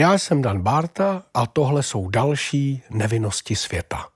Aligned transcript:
Já 0.00 0.14
jsem 0.14 0.42
Dan 0.42 0.62
Barta 0.62 1.22
a 1.34 1.46
tohle 1.46 1.82
jsou 1.82 2.08
další 2.08 2.82
nevinnosti 2.90 3.56
světa. 3.56 4.08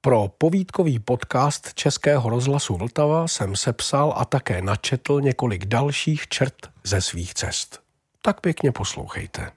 Pro 0.00 0.28
povídkový 0.38 0.98
podcast 0.98 1.74
Českého 1.74 2.30
rozhlasu 2.30 2.76
Vltava 2.76 3.28
jsem 3.28 3.56
sepsal 3.56 4.14
a 4.16 4.24
také 4.24 4.62
načetl 4.62 5.20
několik 5.20 5.64
dalších 5.64 6.28
čert 6.28 6.70
ze 6.84 7.00
svých 7.00 7.34
cest. 7.34 7.80
Tak 8.22 8.40
pěkně 8.40 8.72
poslouchejte. 8.72 9.50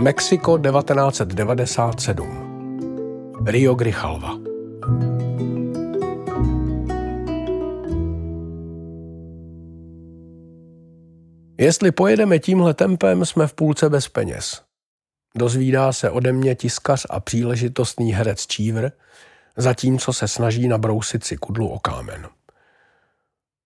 Mexiko 0.00 0.58
1997 0.58 3.36
Rio 3.46 3.74
Grijalva 3.74 4.38
Jestli 11.58 11.92
pojedeme 11.92 12.38
tímhle 12.38 12.74
tempem, 12.74 13.24
jsme 13.24 13.46
v 13.46 13.54
půlce 13.54 13.90
bez 13.90 14.08
peněz. 14.08 14.62
Dozvídá 15.34 15.92
se 15.92 16.10
ode 16.10 16.32
mě 16.32 16.54
tiskař 16.54 17.06
a 17.10 17.20
příležitostný 17.20 18.12
herec 18.12 18.46
Čívr, 18.46 18.90
zatímco 19.56 20.12
se 20.12 20.28
snaží 20.28 20.68
nabrousit 20.68 21.24
si 21.24 21.36
kudlu 21.36 21.68
o 21.68 21.78
kámen. 21.78 22.28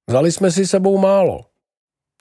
Vzali 0.09 0.32
jsme 0.32 0.51
si 0.51 0.66
sebou 0.66 0.98
málo– 0.98 1.46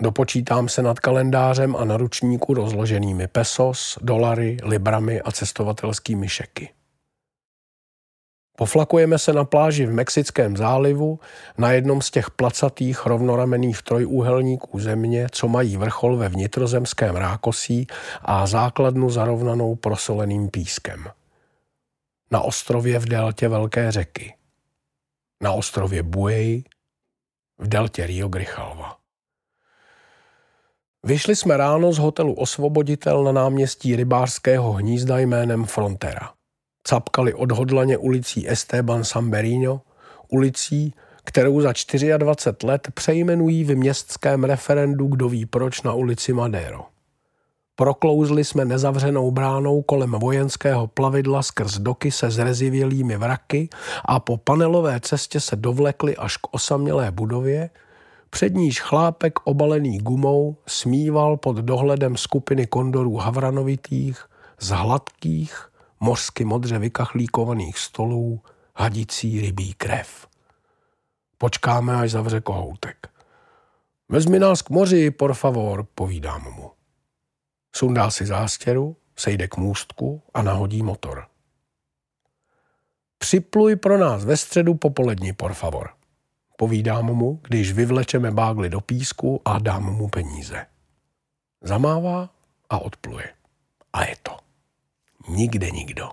Dopočítám 0.04 0.70
se 0.70 0.82
nad 0.82 1.00
kalendářem 1.00 1.76
a 1.76 1.86
na 1.86 1.98
ručníku 1.98 2.54
rozloženými 2.54 3.28
pesos, 3.28 3.98
dolary, 4.02 4.58
librami 4.64 5.22
a 5.22 5.32
cestovatelskými 5.32 6.30
šeky. 6.30 6.70
Poflakujeme 8.58 9.20
se 9.20 9.34
na 9.34 9.46
pláži 9.46 9.86
v 9.86 9.94
Mexickém 9.94 10.58
zálivu 10.58 11.20
na 11.58 11.72
jednom 11.72 12.02
z 12.02 12.12
těch 12.12 12.32
placatých 12.32 13.06
rovnoramenných 13.06 13.82
trojúhelníků 13.82 14.80
země, 14.80 15.28
co 15.32 15.48
mají 15.48 15.78
vrchol 15.78 16.18
ve 16.18 16.30
vnitrozemském 16.30 17.16
rákosí 17.16 17.88
a 18.22 18.48
základnu 18.48 19.10
zarovnanou 19.10 19.76
prosoleným 19.76 20.50
pískem. 20.50 21.06
Na 22.32 22.42
ostrově 22.42 23.00
v 23.00 23.06
deltě 23.06 23.48
Velké 23.48 23.92
řeky. 23.92 24.34
Na 25.44 25.52
ostrově 25.52 26.04
Buey 26.04 26.64
v 27.58 27.68
deltě 27.68 28.08
Rio 28.08 28.28
Grijalva. 28.28 29.03
Vyšli 31.06 31.36
jsme 31.36 31.58
ráno 31.58 31.94
z 31.94 31.98
hotelu 31.98 32.34
Osvoboditel 32.34 33.24
na 33.24 33.32
náměstí 33.32 33.96
rybářského 33.96 34.72
hnízda 34.74 35.20
jménem 35.20 35.66
Frontera. 35.66 36.30
Capkali 36.88 37.34
odhodlaně 37.34 37.98
ulicí 37.98 38.50
Esteban 38.50 39.04
Samberino, 39.04 39.82
ulicí, 40.32 40.94
kterou 41.24 41.62
za 41.62 41.74
24 42.18 42.68
let 42.68 42.88
přejmenují 42.94 43.64
v 43.64 43.76
městském 43.76 44.44
referendu 44.44 45.08
kdo 45.08 45.30
ví 45.30 45.46
proč 45.46 45.82
na 45.82 45.94
ulici 45.94 46.34
Madero. 46.34 46.86
Proklouzli 47.76 48.44
jsme 48.44 48.66
nezavřenou 48.66 49.32
bránou 49.32 49.82
kolem 49.82 50.12
vojenského 50.12 50.88
plavidla 50.88 51.44
skrz 51.44 51.78
doky 51.78 52.12
se 52.12 52.32
zrezivělými 52.32 53.18
vraky 53.18 53.70
a 54.06 54.20
po 54.20 54.38
panelové 54.38 55.00
cestě 55.00 55.40
se 55.40 55.56
dovlekli 55.56 56.18
až 56.18 56.38
k 56.38 56.48
osamělé 56.52 57.12
budově, 57.12 57.70
před 58.34 58.54
níž 58.54 58.82
chlápek 58.82 59.34
obalený 59.44 59.98
gumou 59.98 60.58
smíval 60.68 61.38
pod 61.38 61.56
dohledem 61.58 62.18
skupiny 62.18 62.68
kondorů 62.68 63.18
havranovitých 63.18 64.26
z 64.60 64.70
hladkých, 64.70 65.72
mořsky 66.00 66.46
modře 66.46 66.80
vykachlíkovaných 66.80 67.78
stolů 67.78 68.42
hadící 68.76 69.42
rybí 69.42 69.74
krev. 69.74 70.28
Počkáme, 71.38 71.96
až 71.96 72.12
zavře 72.12 72.42
kohoutek. 72.42 73.08
Vezmi 74.10 74.40
nás 74.40 74.62
k 74.62 74.70
moři, 74.70 75.12
por 75.12 75.34
favor, 75.34 75.88
povídám 75.96 76.54
mu. 76.56 76.72
Sundá 77.76 78.12
si 78.12 78.26
zástěru, 78.26 78.96
sejde 79.16 79.48
k 79.48 79.58
můstku 79.58 80.22
a 80.34 80.42
nahodí 80.42 80.84
motor. 80.84 81.26
Připluj 83.18 83.76
pro 83.76 83.98
nás 83.98 84.26
ve 84.26 84.38
středu 84.38 84.74
popolední, 84.74 85.34
por 85.34 85.54
favor 85.54 86.03
povídám 86.58 87.06
mu, 87.06 87.40
když 87.44 87.72
vyvlečeme 87.72 88.32
bágly 88.32 88.70
do 88.70 88.82
písku 88.82 89.42
a 89.46 89.60
dám 89.60 89.84
mu 89.84 90.08
peníze. 90.08 90.66
Zamává 91.62 92.30
a 92.70 92.80
odpluje. 92.80 93.30
A 93.94 94.06
je 94.06 94.16
to. 94.24 94.38
Nikde 95.30 95.72
nikdo. 95.72 96.10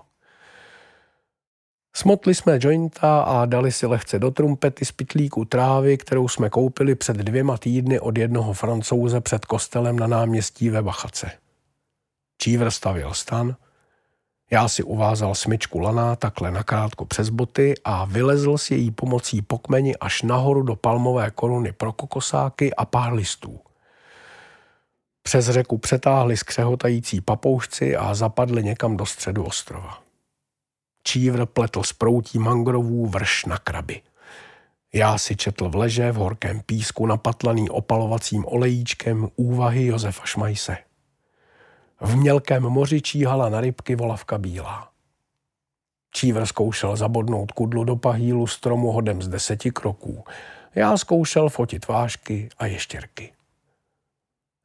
Smotli 1.95 2.35
jsme 2.35 2.59
jointa 2.61 3.21
a 3.21 3.45
dali 3.45 3.71
si 3.71 3.85
lehce 3.85 4.19
do 4.19 4.31
trumpety 4.31 4.85
z 4.85 4.91
pitlíku 4.91 5.45
trávy, 5.45 5.97
kterou 5.97 6.27
jsme 6.27 6.49
koupili 6.49 6.95
před 6.95 7.17
dvěma 7.17 7.57
týdny 7.57 7.99
od 7.99 8.17
jednoho 8.17 8.53
francouze 8.53 9.21
před 9.21 9.45
kostelem 9.45 9.99
na 9.99 10.07
náměstí 10.07 10.69
ve 10.69 10.81
Bachace. 10.81 11.31
Čívr 12.37 12.71
stavil 12.71 13.13
stan– 13.13 13.55
já 14.53 14.67
si 14.67 14.83
uvázal 14.83 15.35
smyčku 15.35 15.79
lana 15.79 16.15
takhle 16.15 16.51
nakrátko 16.51 17.05
přes 17.05 17.29
boty 17.29 17.73
a 17.83 18.05
vylezl 18.05 18.57
s 18.57 18.71
její 18.71 18.91
pomocí 18.91 19.41
pokmeni 19.41 19.95
až 19.95 20.21
nahoru 20.21 20.63
do 20.63 20.75
palmové 20.75 21.31
koruny 21.31 21.71
pro 21.71 21.93
kokosáky 21.93 22.73
a 22.73 22.85
pár 22.85 23.13
listů. 23.13 23.59
Přes 25.23 25.45
řeku 25.49 25.77
přetáhli 25.77 26.37
skřehotající 26.37 27.21
papoušci 27.21 27.95
a 27.95 28.13
zapadli 28.13 28.63
někam 28.63 28.97
do 28.97 29.05
středu 29.05 29.43
ostrova. 29.43 30.03
Čívr 31.03 31.45
pletl 31.45 31.83
z 31.83 31.93
proutí 31.93 32.39
mangrovů 32.39 33.07
vrš 33.07 33.45
na 33.45 33.57
kraby. 33.57 34.01
Já 34.93 35.17
si 35.17 35.35
četl 35.35 35.69
v 35.69 35.75
leže 35.75 36.11
v 36.11 36.15
horkém 36.15 36.61
písku 36.65 37.05
napatlaný 37.05 37.69
opalovacím 37.69 38.45
olejíčkem 38.47 39.27
úvahy 39.35 39.85
Josefa 39.85 40.25
Šmajse– 40.25 40.77
v 42.01 42.15
mělkém 42.15 42.63
moři 42.63 43.01
číhala 43.01 43.49
na 43.49 43.61
rybky 43.61 43.95
volavka 43.95 44.37
bílá. 44.37 44.91
Čívr 46.11 46.45
zkoušel 46.45 46.95
zabodnout 46.95 47.51
kudlu 47.51 47.83
do 47.83 47.95
pahýlu 47.95 48.47
stromu 48.47 48.91
hodem 48.91 49.21
z 49.21 49.27
deseti 49.27 49.71
kroků. 49.71 50.23
Já 50.75 50.97
zkoušel 50.97 51.49
fotit 51.49 51.87
vášky 51.87 52.49
a 52.57 52.65
ještěrky. 52.65 53.33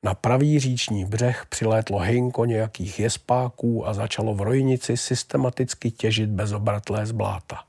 Na 0.02 0.14
pravý 0.14 0.60
říční 0.60 1.04
břeh 1.04 1.46
přilétlo 1.48 1.98
hejnko 1.98 2.44
nějakých 2.44 3.00
jespáků 3.00 3.88
a 3.88 3.94
začalo 3.94 4.34
v 4.34 4.40
rojnici 4.40 4.96
systematicky 4.96 5.90
těžit 5.90 6.30
bezobratlé 6.30 7.06
z 7.06 7.12
bláta. 7.12 7.64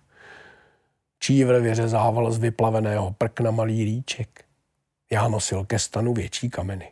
Čívr 1.19 1.59
vyřezával 1.59 2.31
z 2.31 2.37
vyplaveného 2.37 3.15
prkna 3.17 3.51
malý 3.51 3.83
rýček. 3.83 4.45
Já 5.11 5.27
nosil 5.27 5.65
ke 5.65 5.79
stanu 5.79 6.13
větší 6.13 6.49
kameny. 6.49 6.91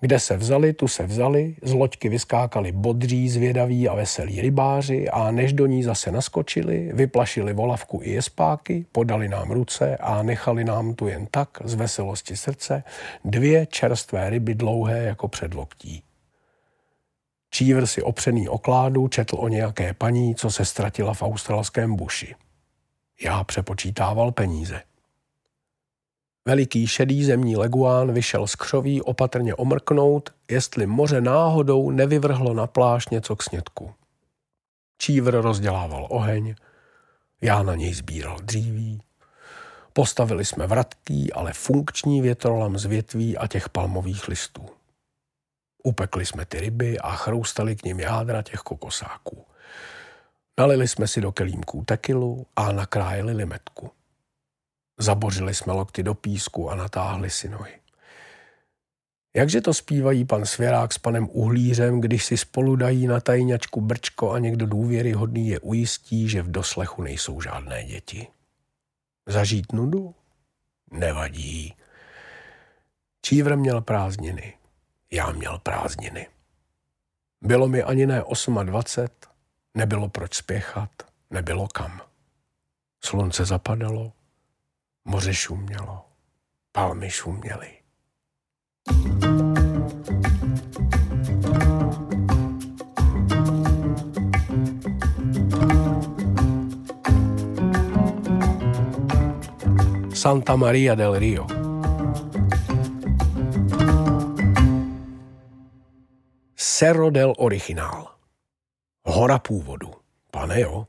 Kde 0.00 0.18
se 0.18 0.36
vzali, 0.36 0.72
tu 0.72 0.88
se 0.88 1.06
vzali, 1.06 1.56
z 1.62 1.72
loďky 1.72 2.08
vyskákali 2.08 2.72
bodří, 2.72 3.28
zvědaví 3.28 3.88
a 3.88 3.94
veselí 3.94 4.40
rybáři 4.40 5.08
a 5.08 5.30
než 5.30 5.52
do 5.52 5.66
ní 5.66 5.82
zase 5.82 6.12
naskočili, 6.12 6.90
vyplašili 6.94 7.52
volavku 7.52 8.00
i 8.02 8.10
jespáky, 8.10 8.86
podali 8.92 9.28
nám 9.28 9.50
ruce 9.50 9.96
a 9.96 10.22
nechali 10.22 10.64
nám 10.64 10.94
tu 10.94 11.08
jen 11.08 11.26
tak, 11.30 11.48
z 11.64 11.74
veselosti 11.74 12.36
srdce, 12.36 12.84
dvě 13.24 13.66
čerstvé 13.66 14.30
ryby 14.30 14.54
dlouhé 14.54 15.02
jako 15.02 15.28
předloktí. 15.28 16.02
Čívr 17.50 17.86
si 17.86 18.02
opřený 18.02 18.48
okládu 18.48 19.08
četl 19.08 19.36
o 19.38 19.48
nějaké 19.48 19.94
paní, 19.94 20.34
co 20.34 20.50
se 20.50 20.64
ztratila 20.64 21.14
v 21.14 21.22
australském 21.22 21.96
buši. 21.96 22.34
Já 23.24 23.44
přepočítával 23.44 24.32
peníze. 24.32 24.82
Veliký 26.50 26.86
šedý 26.86 27.24
zemní 27.24 27.56
leguán 27.56 28.12
vyšel 28.12 28.46
z 28.46 28.54
křoví 28.54 29.02
opatrně 29.02 29.54
omrknout, 29.54 30.30
jestli 30.50 30.86
moře 30.86 31.20
náhodou 31.20 31.90
nevyvrhlo 31.90 32.54
na 32.54 32.66
pláž 32.66 33.08
něco 33.08 33.36
k 33.36 33.42
snědku. 33.42 33.94
Čívr 34.98 35.40
rozdělával 35.40 36.06
oheň, 36.10 36.54
já 37.40 37.62
na 37.62 37.74
něj 37.74 37.94
sbíral 37.94 38.38
dříví. 38.42 39.02
Postavili 39.92 40.44
jsme 40.44 40.66
vratký, 40.66 41.32
ale 41.32 41.52
funkční 41.52 42.20
větrolam 42.20 42.78
z 42.78 42.84
větví 42.84 43.38
a 43.38 43.46
těch 43.46 43.68
palmových 43.68 44.28
listů. 44.28 44.66
Upekli 45.84 46.26
jsme 46.26 46.44
ty 46.44 46.60
ryby 46.60 46.98
a 46.98 47.10
chroustali 47.10 47.76
k 47.76 47.84
ním 47.84 48.00
jádra 48.00 48.42
těch 48.42 48.60
kokosáků. 48.60 49.46
Nalili 50.58 50.88
jsme 50.88 51.08
si 51.08 51.20
do 51.20 51.32
kelímků 51.32 51.84
tekilu 51.84 52.46
a 52.56 52.72
nakrájeli 52.72 53.32
limetku. 53.32 53.90
Zabořili 55.00 55.54
jsme 55.54 55.72
lokty 55.72 56.02
do 56.02 56.14
písku 56.14 56.70
a 56.70 56.74
natáhli 56.74 57.30
si 57.30 57.48
nohy. 57.48 57.72
Jakže 59.36 59.60
to 59.60 59.74
zpívají 59.74 60.24
pan 60.24 60.46
Svěrák 60.46 60.92
s 60.92 60.98
panem 60.98 61.28
Uhlířem, 61.32 62.00
když 62.00 62.24
si 62.24 62.36
spolu 62.36 62.76
dají 62.76 63.06
na 63.06 63.20
tajňačku 63.20 63.80
brčko 63.80 64.32
a 64.32 64.38
někdo 64.38 64.66
důvěryhodný 64.66 65.48
je 65.48 65.60
ujistí, 65.60 66.28
že 66.28 66.42
v 66.42 66.50
doslechu 66.50 67.02
nejsou 67.02 67.40
žádné 67.40 67.84
děti. 67.84 68.28
Zažít 69.28 69.72
nudu? 69.72 70.14
Nevadí. 70.90 71.74
Čívr 73.22 73.56
měl 73.56 73.80
prázdniny. 73.80 74.54
Já 75.10 75.32
měl 75.32 75.58
prázdniny. 75.58 76.28
Bylo 77.42 77.68
mi 77.68 77.82
ani 77.82 78.06
ne 78.06 78.22
28, 78.64 79.08
nebylo 79.74 80.08
proč 80.08 80.34
spěchat, 80.34 80.90
nebylo 81.30 81.68
kam. 81.68 82.00
Slunce 83.04 83.44
zapadalo, 83.44 84.12
moře 85.04 85.34
šumělo, 85.34 86.04
palmy 86.72 87.10
šuměly. 87.10 87.80
Santa 100.14 100.56
Maria 100.56 100.94
del 100.94 101.18
Rio. 101.18 101.46
Cerro 106.56 107.10
del 107.10 107.32
Original. 107.38 108.14
Hora 109.04 109.38
původu. 109.38 109.90
Pane 110.30 110.60
jo. 110.60 110.86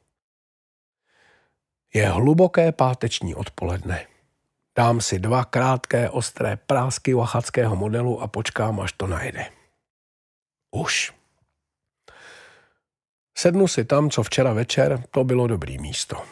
Je 1.93 2.09
hluboké 2.09 2.71
páteční 2.71 3.35
odpoledne. 3.35 4.05
Dám 4.77 5.01
si 5.01 5.19
dva 5.19 5.45
krátké 5.45 6.09
ostré 6.09 6.55
prásky 6.55 7.15
oaxackého 7.15 7.75
modelu 7.75 8.21
a 8.21 8.27
počkám, 8.27 8.79
až 8.79 8.93
to 8.93 9.07
najde. 9.07 9.45
Už. 10.75 11.13
Sednu 13.37 13.67
si 13.67 13.85
tam, 13.85 14.09
co 14.09 14.23
včera 14.23 14.53
večer, 14.53 15.03
to 15.11 15.23
bylo 15.23 15.47
dobrý 15.47 15.77
místo. 15.77 16.23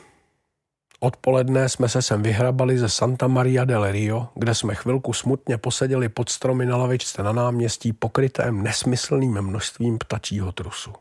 Odpoledne 1.00 1.70
jsme 1.70 1.90
se 1.90 2.02
sem 2.02 2.24
vyhrabali 2.24 2.78
ze 2.78 2.90
Santa 2.90 3.28
Maria 3.28 3.66
del 3.66 3.92
Rio, 3.92 4.28
kde 4.36 4.56
jsme 4.56 4.76
chvilku 4.76 5.14
smutně 5.14 5.58
poseděli 5.58 6.10
pod 6.10 6.30
stromy 6.30 6.66
na 6.66 6.78
lavičce 6.78 7.24
na 7.24 7.32
náměstí 7.32 7.94
pokrytém 7.94 8.64
nesmyslným 8.64 9.42
množstvím 9.42 9.98
ptačího 9.98 10.52
trusu. 10.52 10.94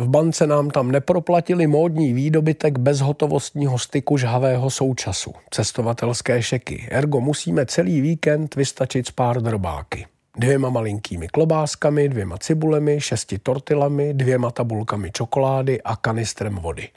V 0.00 0.08
bance 0.08 0.46
nám 0.46 0.70
tam 0.70 0.90
neproplatili 0.92 1.66
módní 1.66 2.12
výdobytek 2.12 2.78
bezhotovostního 2.78 3.78
styku 3.78 4.16
žhavého 4.16 4.70
současu, 4.70 5.32
cestovatelské 5.50 6.42
šeky, 6.42 6.88
ergo 6.90 7.20
musíme 7.20 7.66
celý 7.66 8.00
víkend 8.00 8.54
vystačit 8.54 9.06
s 9.06 9.10
pár 9.10 9.42
drobáky. 9.42 10.06
Dvěma 10.36 10.70
malinkými 10.70 11.28
klobáskami, 11.28 12.08
dvěma 12.08 12.38
cibulemi, 12.38 13.00
šesti 13.00 13.38
tortilami, 13.38 14.14
dvěma 14.14 14.50
tabulkami 14.50 15.10
čokolády 15.10 15.82
a 15.82 15.96
kanistrem 15.96 16.54
vody. 16.54 16.88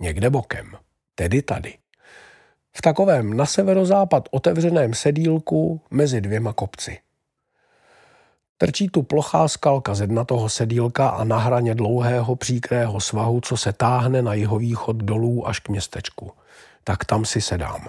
Někde 0.00 0.30
bokem 0.30 0.72
tedy 1.14 1.42
tady. 1.42 1.74
V 2.76 2.82
takovém 2.82 3.36
na 3.36 3.46
severozápad 3.46 4.28
otevřeném 4.30 4.94
sedílku 4.94 5.80
mezi 5.90 6.20
dvěma 6.20 6.52
kopci. 6.52 6.98
Trčí 8.62 8.88
tu 8.88 9.02
plochá 9.02 9.48
skalka 9.48 9.94
z 9.94 10.24
toho 10.26 10.48
sedílka 10.48 11.08
a 11.08 11.24
na 11.24 11.38
hraně 11.38 11.74
dlouhého 11.74 12.36
příkrého 12.36 13.00
svahu, 13.00 13.40
co 13.40 13.56
se 13.56 13.72
táhne 13.72 14.22
na 14.22 14.34
jihovýchod 14.34 14.96
dolů 14.96 15.48
až 15.48 15.58
k 15.58 15.68
městečku. 15.68 16.32
Tak 16.84 17.04
tam 17.04 17.24
si 17.24 17.40
sedám. 17.40 17.88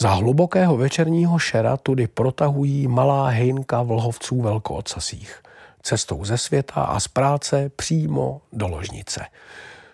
Za 0.00 0.08
hlubokého 0.08 0.76
večerního 0.76 1.38
šera 1.38 1.76
tudy 1.76 2.06
protahují 2.06 2.88
malá 2.88 3.28
hejnka 3.28 3.82
vlhovců 3.82 4.42
velkoocasích. 4.42 5.42
Cestou 5.82 6.24
ze 6.24 6.38
světa 6.38 6.74
a 6.74 7.00
z 7.00 7.08
práce 7.08 7.70
přímo 7.76 8.40
do 8.52 8.68
ložnice 8.68 9.26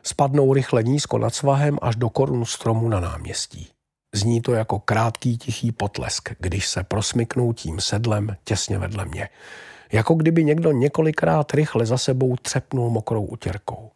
spadnou 0.03 0.55
rychle 0.55 0.83
nízko 0.83 1.19
nad 1.19 1.35
svahem 1.35 1.79
až 1.83 1.97
do 1.97 2.09
korun 2.09 2.45
stromu 2.45 2.89
na 2.89 3.01
náměstí. 3.01 3.69
Zní 4.15 4.41
to 4.41 4.53
jako 4.53 4.79
krátký 4.79 5.39
tichý 5.39 5.73
potlesk, 5.73 6.29
když 6.39 6.69
se 6.69 6.85
prosmyknou 6.85 7.53
tím 7.53 7.81
sedlem 7.81 8.37
těsně 8.45 8.79
vedle 8.79 9.05
mě. 9.05 9.29
Jako 9.93 10.15
kdyby 10.15 10.45
někdo 10.45 10.73
několikrát 10.73 11.55
rychle 11.55 11.87
za 11.87 11.99
sebou 11.99 12.37
třepnul 12.37 12.91
mokrou 12.91 13.25
utěrkou. 13.25 13.91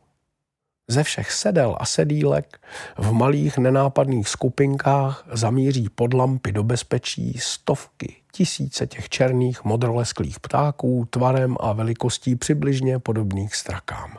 Ze 0.88 1.03
všech 1.03 1.32
sedel 1.32 1.76
a 1.81 1.87
sedílek 1.87 2.61
v 2.99 3.12
malých 3.12 3.59
nenápadných 3.59 4.29
skupinkách 4.29 5.25
zamíří 5.32 5.88
pod 5.88 6.14
lampy 6.14 6.53
do 6.53 6.62
bezpečí 6.62 7.38
stovky, 7.38 8.17
tisíce 8.32 8.87
těch 8.87 9.09
černých 9.09 9.64
modrolesklých 9.64 10.41
ptáků 10.41 11.06
tvarem 11.11 11.56
a 11.61 11.73
velikostí 11.73 12.37
přibližně 12.37 12.99
podobných 12.99 13.55
strakám. 13.55 14.19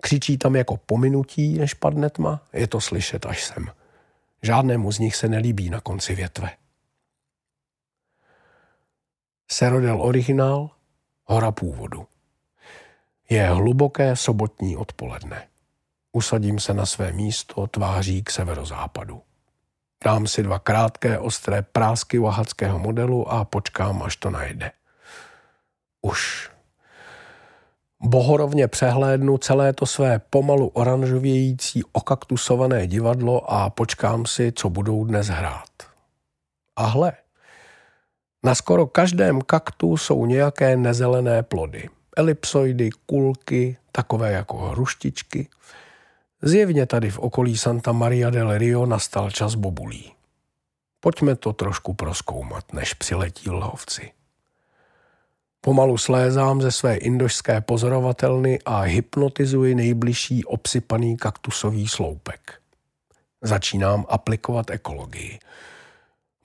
Křičí 0.00 0.38
tam 0.38 0.56
jako 0.56 0.76
pominutí, 0.76 1.58
než 1.58 1.74
padne 1.74 2.10
tma, 2.10 2.40
je 2.52 2.66
to 2.66 2.80
slyšet 2.80 3.26
až 3.26 3.44
sem. 3.44 3.66
Žádnému 4.44 4.92
z 4.92 4.98
nich 4.98 5.16
se 5.16 5.28
nelíbí 5.28 5.70
na 5.70 5.80
konci 5.80 6.14
větve. 6.14 6.50
Serodel 9.50 10.02
originál, 10.02 10.70
hora 11.24 11.52
původu. 11.52 12.06
Je 13.30 13.48
hluboké 13.48 14.16
sobotní 14.16 14.76
odpoledne. 14.76 15.48
Usadím 16.12 16.60
se 16.60 16.74
na 16.74 16.86
své 16.86 17.12
místo 17.12 17.66
tváří 17.66 18.22
k 18.22 18.30
severozápadu. 18.30 19.22
Dám 20.04 20.26
si 20.26 20.42
dva 20.42 20.58
krátké 20.58 21.18
ostré 21.18 21.62
prásky 21.62 22.18
oaxackého 22.18 22.78
modelu 22.78 23.28
a 23.28 23.44
počkám, 23.44 24.02
až 24.02 24.16
to 24.16 24.30
najde. 24.30 24.72
Už 26.02 26.50
bohorovně 28.04 28.68
přehlédnu 28.68 29.38
celé 29.38 29.72
to 29.72 29.86
své 29.86 30.18
pomalu 30.18 30.68
oranžovějící 30.68 31.82
okaktusované 31.92 32.86
divadlo 32.86 33.52
a 33.52 33.70
počkám 33.70 34.26
si, 34.26 34.52
co 34.52 34.70
budou 34.70 35.04
dnes 35.04 35.26
hrát. 35.26 35.70
A 36.76 36.86
hle, 36.86 37.12
na 38.44 38.54
skoro 38.54 38.86
každém 38.86 39.40
kaktu 39.40 39.96
jsou 39.96 40.26
nějaké 40.26 40.76
nezelené 40.76 41.42
plody. 41.42 41.88
Elipsoidy, 42.16 42.90
kulky, 43.06 43.76
takové 43.92 44.32
jako 44.32 44.56
hruštičky. 44.56 45.48
Zjevně 46.42 46.86
tady 46.86 47.10
v 47.10 47.18
okolí 47.18 47.58
Santa 47.58 47.92
Maria 47.92 48.30
del 48.30 48.58
Rio 48.58 48.86
nastal 48.86 49.30
čas 49.30 49.54
bobulí. 49.54 50.12
Pojďme 51.00 51.36
to 51.36 51.52
trošku 51.52 51.94
proskoumat, 51.94 52.72
než 52.72 52.94
přiletí 52.94 53.50
lhovci. 53.50 54.12
Pomalu 55.64 55.98
slézám 55.98 56.62
ze 56.62 56.72
své 56.72 56.96
indošské 56.96 57.60
pozorovatelny 57.60 58.58
a 58.64 58.80
hypnotizuji 58.80 59.74
nejbližší 59.74 60.44
obsypaný 60.44 61.16
kaktusový 61.16 61.88
sloupek. 61.88 62.54
Začínám 63.42 64.06
aplikovat 64.08 64.70
ekologii. 64.70 65.38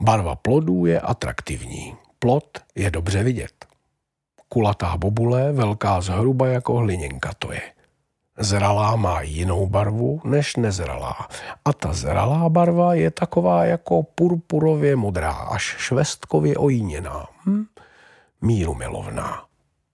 Barva 0.01 0.35
plodů 0.35 0.85
je 0.85 0.99
atraktivní. 0.99 1.95
Plod 2.19 2.59
je 2.75 2.91
dobře 2.91 3.23
vidět. 3.23 3.65
Kulatá 4.49 4.97
bobule, 4.97 5.51
velká 5.51 6.01
zhruba 6.01 6.47
jako 6.47 6.73
hliněnka 6.73 7.31
to 7.39 7.51
je. 7.51 7.61
Zralá 8.37 8.95
má 8.95 9.21
jinou 9.21 9.67
barvu 9.67 10.21
než 10.23 10.55
nezralá. 10.55 11.27
A 11.65 11.73
ta 11.73 11.93
zralá 11.93 12.49
barva 12.49 12.93
je 12.93 13.11
taková 13.11 13.65
jako 13.65 14.03
purpurově 14.03 14.95
modrá, 14.95 15.31
až 15.31 15.63
švestkově 15.63 16.57
ojíněná. 16.57 17.27
Hm? 17.45 17.65
Míru 18.41 18.73
milovná. 18.73 19.45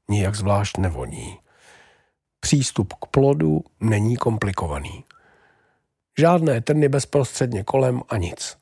Nijak 0.09 0.35
zvlášť 0.35 0.77
nevoní. 0.77 1.37
Přístup 2.39 2.93
k 2.93 3.05
plodu 3.05 3.63
není 3.79 4.17
komplikovaný. 4.17 5.03
Žádné 6.19 6.61
trny 6.61 6.89
bezprostředně 6.89 7.63
kolem 7.63 8.01
a 8.09 8.17
nic. 8.17 8.57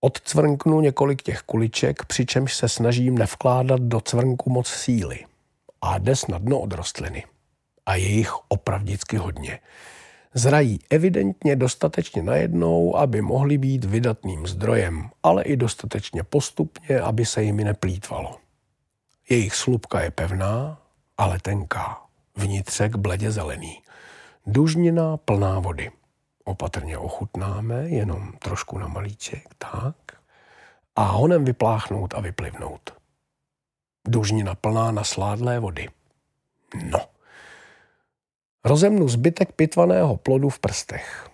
Odcvrnknu 0.00 0.80
několik 0.80 1.22
těch 1.22 1.40
kuliček, 1.40 2.04
přičemž 2.04 2.54
se 2.54 2.68
snažím 2.68 3.18
nevkládat 3.18 3.80
do 3.80 4.00
cvrnku 4.00 4.50
moc 4.50 4.68
síly. 4.68 5.24
A 5.80 5.98
jde 5.98 6.16
snadno 6.16 6.60
od 6.60 6.72
rostliny. 6.72 7.24
A 7.86 7.94
je 7.94 8.08
jich 8.08 8.32
opravdicky 8.48 9.16
hodně. 9.16 9.58
Zrají 10.34 10.78
evidentně 10.90 11.56
dostatečně 11.56 12.22
najednou, 12.22 12.96
aby 12.96 13.22
mohly 13.22 13.58
být 13.58 13.84
vydatným 13.84 14.46
zdrojem, 14.46 15.10
ale 15.22 15.42
i 15.42 15.56
dostatečně 15.56 16.22
postupně, 16.22 17.00
aby 17.00 17.26
se 17.26 17.42
jimi 17.42 17.64
neplýtvalo. 17.64 18.38
Jejich 19.32 19.54
slupka 19.54 20.00
je 20.00 20.10
pevná, 20.10 20.78
ale 21.18 21.40
tenká. 21.40 22.02
Vnitřek 22.36 22.96
bledě 22.96 23.30
zelený. 23.30 23.82
Dužnina 24.46 25.16
plná 25.16 25.58
vody. 25.58 25.90
Opatrně 26.44 26.98
ochutnáme, 26.98 27.88
jenom 27.88 28.32
trošku 28.38 28.78
na 28.78 28.88
malíček, 28.88 29.54
tak. 29.58 29.96
A 30.96 31.02
honem 31.02 31.44
vypláchnout 31.44 32.14
a 32.14 32.20
vyplivnout. 32.20 32.90
Dužnina 34.08 34.54
plná 34.54 34.90
na 34.90 35.04
sládlé 35.04 35.58
vody. 35.58 35.88
No. 36.84 37.00
Rozemnu 38.64 39.08
zbytek 39.08 39.52
pitvaného 39.52 40.16
plodu 40.16 40.48
v 40.48 40.58
prstech 40.58 41.31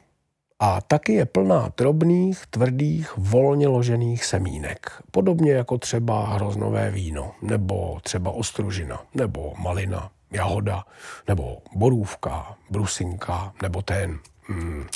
a 0.61 0.81
taky 0.81 1.13
je 1.13 1.27
plná 1.27 1.73
drobných, 1.77 2.47
tvrdých, 2.47 3.17
volně 3.17 3.69
ložených 3.69 4.25
semínek. 4.25 5.03
Podobně 5.11 5.53
jako 5.53 5.79
třeba 5.79 6.27
hroznové 6.27 6.91
víno, 6.91 7.35
nebo 7.43 8.01
třeba 8.03 8.31
ostružina, 8.31 9.03
nebo 9.15 9.55
malina, 9.59 10.11
jahoda, 10.31 10.85
nebo 11.29 11.63
borůvka, 11.75 12.57
brusinka, 12.71 13.55
nebo 13.63 13.83
ten 13.83 14.19
mm, 14.49 14.87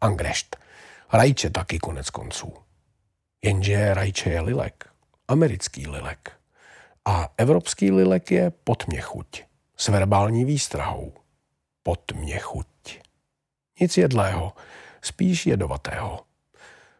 angrešt. 0.00 0.56
Rajče 1.12 1.50
taky 1.50 1.78
konec 1.78 2.10
konců. 2.10 2.52
Jenže 3.44 3.94
rajče 3.94 4.30
je 4.30 4.40
lilek, 4.40 4.88
americký 5.28 5.86
lilek. 5.86 6.32
A 7.04 7.28
evropský 7.36 7.90
lilek 7.90 8.30
je 8.30 8.50
podměchuť 8.50 9.42
s 9.76 9.88
verbální 9.88 10.44
výstrahou. 10.44 11.12
Podměchuť. 11.82 12.66
Nic 13.80 13.96
jedlého, 13.96 14.52
spíš 15.06 15.46
jedovatého. 15.46 16.20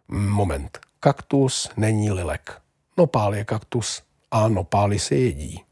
Moment. 0.08 0.78
Kaktus 1.00 1.70
není 1.76 2.10
lilek. 2.10 2.60
Nopál 2.96 3.34
je 3.34 3.44
kaktus 3.44 4.02
a 4.30 4.48
nopály 4.48 4.98
se 4.98 5.14
jedí. 5.14 5.62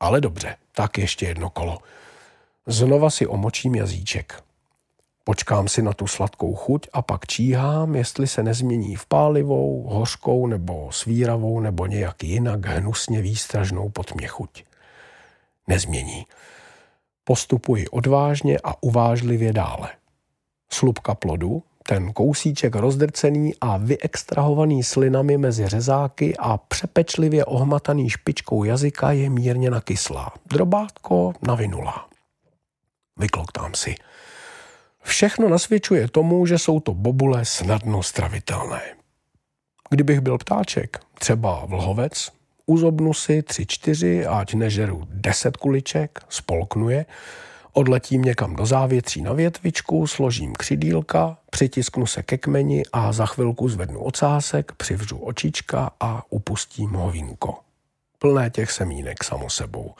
Ale 0.00 0.20
dobře, 0.20 0.56
tak 0.72 0.98
ještě 0.98 1.26
jedno 1.26 1.50
kolo. 1.50 1.78
Znova 2.66 3.10
si 3.10 3.26
omočím 3.26 3.74
jazyček. 3.74 4.42
Počkám 5.24 5.68
si 5.68 5.82
na 5.82 5.92
tu 5.92 6.06
sladkou 6.06 6.54
chuť 6.54 6.88
a 6.92 7.02
pak 7.02 7.26
číhám, 7.26 7.94
jestli 7.94 8.26
se 8.26 8.42
nezmění 8.42 8.96
v 8.96 9.06
pálivou, 9.06 9.82
hořkou 9.88 10.46
nebo 10.46 10.92
svíravou 10.92 11.60
nebo 11.60 11.86
nějak 11.86 12.24
jinak 12.24 12.66
hnusně 12.66 13.22
výstražnou 13.22 13.92
chuť. 14.26 14.64
Nezmění. 15.66 16.26
Postupuji 17.24 17.88
odvážně 17.88 18.58
a 18.64 18.82
uvážlivě 18.82 19.52
dále. 19.52 19.90
Slupka 20.72 21.14
plodu, 21.14 21.62
ten 21.90 22.12
kousíček 22.12 22.76
rozdrcený 22.76 23.52
a 23.60 23.76
vyextrahovaný 23.76 24.82
slinami 24.82 25.38
mezi 25.38 25.68
řezáky 25.68 26.36
a 26.38 26.56
přepečlivě 26.56 27.44
ohmataný 27.44 28.10
špičkou 28.10 28.64
jazyka 28.64 29.12
je 29.12 29.30
mírně 29.30 29.70
nakyslá. 29.70 30.32
Drobátko 30.46 31.32
navinulá. 31.42 32.06
Vykloktám 33.18 33.74
si. 33.74 33.94
Všechno 35.02 35.48
nasvědčuje 35.48 36.08
tomu, 36.08 36.46
že 36.46 36.58
jsou 36.58 36.80
to 36.80 36.94
bobule 36.94 37.44
snadno 37.44 38.02
stravitelné. 38.02 38.82
Kdybych 39.90 40.20
byl 40.20 40.38
ptáček, 40.38 41.00
třeba 41.18 41.64
vlhovec, 41.64 42.28
uzobnu 42.66 43.14
si 43.14 43.42
tři, 43.42 43.66
čtyři, 43.66 44.26
ať 44.26 44.54
nežeru 44.54 45.02
deset 45.10 45.56
kuliček, 45.56 46.20
spolknu 46.28 46.90
je, 46.90 47.06
odletím 47.78 48.22
někam 48.22 48.56
do 48.56 48.66
závětří 48.66 49.22
na 49.22 49.32
větvičku, 49.32 50.06
složím 50.06 50.52
křidílka, 50.52 51.38
přitisknu 51.50 52.06
se 52.06 52.22
ke 52.22 52.38
kmeni 52.38 52.82
a 52.92 53.12
za 53.12 53.26
chvilku 53.26 53.68
zvednu 53.68 54.00
ocásek, 54.00 54.72
přivřu 54.72 55.18
očička 55.18 55.90
a 56.00 56.22
upustím 56.30 56.90
hovínko. 56.90 57.58
Plné 58.18 58.50
těch 58.50 58.70
semínek 58.70 59.24
samo 59.24 59.50
sebou. 59.50 59.94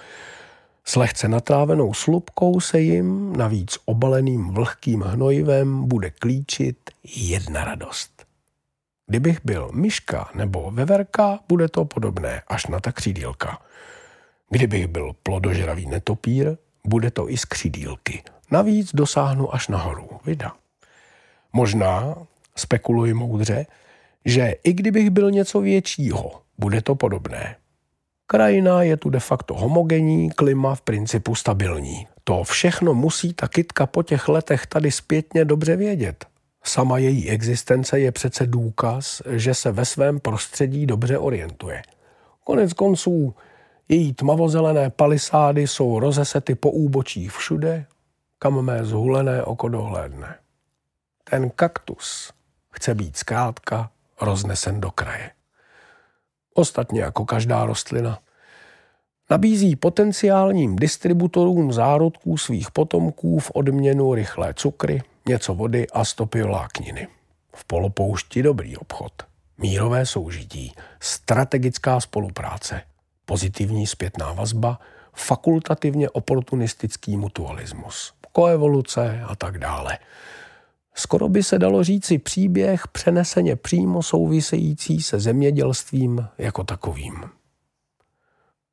S 0.85 0.97
lehce 0.97 1.29
natrávenou 1.29 1.95
slupkou 1.95 2.61
se 2.61 2.81
jim, 2.81 3.37
navíc 3.37 3.79
obaleným 3.85 4.51
vlhkým 4.51 5.01
hnojivem, 5.01 5.89
bude 5.89 6.11
klíčit 6.11 6.91
jedna 7.17 7.65
radost. 7.65 8.27
Kdybych 9.07 9.41
byl 9.45 9.71
myška 9.73 10.31
nebo 10.35 10.71
veverka, 10.71 11.39
bude 11.49 11.69
to 11.69 11.85
podobné 11.85 12.43
až 12.49 12.67
na 12.67 12.81
ta 12.81 12.93
křídílka. 12.93 13.63
Kdybych 14.51 14.87
byl 14.87 15.13
plodožravý 15.23 15.87
netopír, 15.87 16.57
bude 16.89 17.11
to 17.11 17.31
i 17.31 17.37
z 17.37 17.45
křídílky. 17.45 18.23
Navíc 18.51 18.95
dosáhnu 18.95 19.55
až 19.55 19.69
nahoru. 19.69 20.09
Vida. 20.25 20.53
Možná, 21.53 22.15
spekuluji 22.57 23.15
moudře, 23.15 23.67
že 24.25 24.55
i 24.65 24.73
kdybych 24.73 25.11
byl 25.11 25.31
něco 25.31 25.61
většího, 25.61 26.41
bude 26.59 26.83
to 26.83 26.95
podobné. 26.95 27.57
Krajina 28.27 28.83
je 28.83 28.97
tu 28.97 29.11
de 29.11 29.21
facto 29.21 29.55
homogenní, 29.55 30.31
klima 30.31 30.75
v 30.75 30.81
principu 30.81 31.35
stabilní. 31.35 32.07
To 32.25 32.45
všechno 32.45 32.95
musí 32.95 33.35
ta 33.35 33.49
kytka 33.49 33.87
po 33.87 34.03
těch 34.03 34.29
letech 34.29 34.67
tady 34.67 34.91
zpětně 34.91 35.45
dobře 35.45 35.77
vědět. 35.77 36.27
Sama 36.65 36.99
její 36.99 37.31
existence 37.31 38.01
je 38.01 38.13
přece 38.13 38.47
důkaz, 38.47 39.23
že 39.31 39.55
se 39.55 39.73
ve 39.73 39.85
svém 39.85 40.21
prostředí 40.21 40.87
dobře 40.87 41.19
orientuje. 41.19 41.83
Konec 42.45 42.73
konců, 42.73 43.35
její 43.89 44.13
tmavozelené 44.13 44.91
palisády 44.91 45.67
jsou 45.67 46.01
rozesety 46.01 46.55
po 46.55 46.71
úbočí 46.71 47.29
všude, 47.29 47.87
kam 48.39 48.63
mé 48.65 48.85
zhulené 48.85 49.43
oko 49.43 49.69
dohlédne. 49.69 50.35
Ten 51.31 51.51
kaktus 51.51 52.33
chce 52.71 52.95
být 52.95 53.17
zkrátka 53.17 53.91
roznesen 54.21 54.81
do 54.81 54.91
kraje 54.91 55.31
ostatně 56.59 57.01
jako 57.01 57.25
každá 57.25 57.65
rostlina. 57.65 58.19
Nabízí 59.31 59.77
potenciálním 59.77 60.77
distributorům 60.77 61.73
zárodků 61.73 62.37
svých 62.37 62.71
potomků 62.71 63.39
v 63.39 63.51
odměnu 63.51 64.15
rychlé 64.15 64.55
cukry, 64.55 65.03
něco 65.29 65.55
vody 65.55 65.87
a 65.93 66.05
stopy 66.05 66.43
vlákniny. 66.43 67.09
V 67.55 67.65
polopoušti 67.65 68.43
dobrý 68.43 68.77
obchod, 68.77 69.13
mírové 69.59 70.07
soužití, 70.07 70.73
strategická 71.01 72.01
spolupráce, 72.01 72.83
pozitivní 73.29 73.87
zpětná 73.87 74.33
vazba, 74.33 74.79
fakultativně 75.15 76.11
oportunistický 76.11 77.17
mutualismus, 77.17 78.13
koevoluce 78.33 79.21
a 79.27 79.37
tak 79.37 79.59
dále. 79.59 79.99
Skoro 80.95 81.29
by 81.29 81.43
se 81.43 81.59
dalo 81.59 81.85
říci 81.85 82.19
příběh 82.19 82.89
přeneseně 82.89 83.57
přímo 83.57 84.03
související 84.03 85.03
se 85.03 85.21
zemědělstvím 85.21 86.27
jako 86.39 86.65
takovým. 86.65 87.25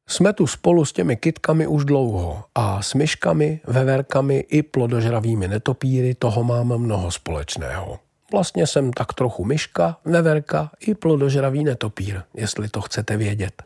Jsme 0.08 0.34
tu 0.34 0.48
spolu 0.48 0.86
s 0.86 0.94
těmi 0.94 1.16
kytkami 1.16 1.68
už 1.68 1.86
dlouho 1.86 2.44
a 2.56 2.82
s 2.82 2.94
myškami, 2.94 3.60
veverkami 3.68 4.38
i 4.38 4.64
plodožravými 4.64 5.48
netopíry 5.48 6.16
toho 6.16 6.44
mám 6.44 6.78
mnoho 6.78 7.12
společného. 7.12 8.00
Vlastně 8.32 8.68
jsem 8.68 8.94
tak 8.94 9.14
trochu 9.14 9.46
myška, 9.46 9.98
veverka 10.06 10.72
i 10.80 10.96
plodožravý 10.96 11.64
netopír, 11.64 12.22
jestli 12.34 12.70
to 12.70 12.82
chcete 12.82 13.18
vědět. 13.18 13.64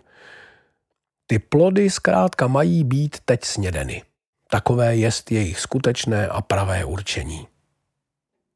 Ty 1.32 1.40
plody 1.40 1.90
zkrátka 1.90 2.48
mají 2.48 2.84
být 2.84 3.18
teď 3.26 3.44
snědeny. 3.44 4.04
Takové 4.52 4.96
jest 4.96 5.32
jejich 5.32 5.60
skutečné 5.60 6.28
a 6.28 6.42
pravé 6.42 6.86
určení. 6.86 7.48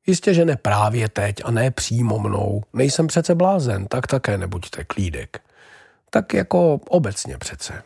Jistě, 0.08 0.34
že 0.34 0.46
ne 0.46 0.56
právě 0.58 1.10
teď 1.10 1.36
a 1.44 1.52
ne 1.52 1.72
přímo 1.72 2.20
mnou. 2.20 2.62
Nejsem 2.74 3.08
přece 3.08 3.36
blázen, 3.36 3.88
tak 3.88 4.08
také 4.08 4.38
nebuďte 4.38 4.84
klídek. 4.84 5.42
Tak 6.10 6.34
jako 6.34 6.80
obecně 6.90 7.38
přece. 7.38 7.84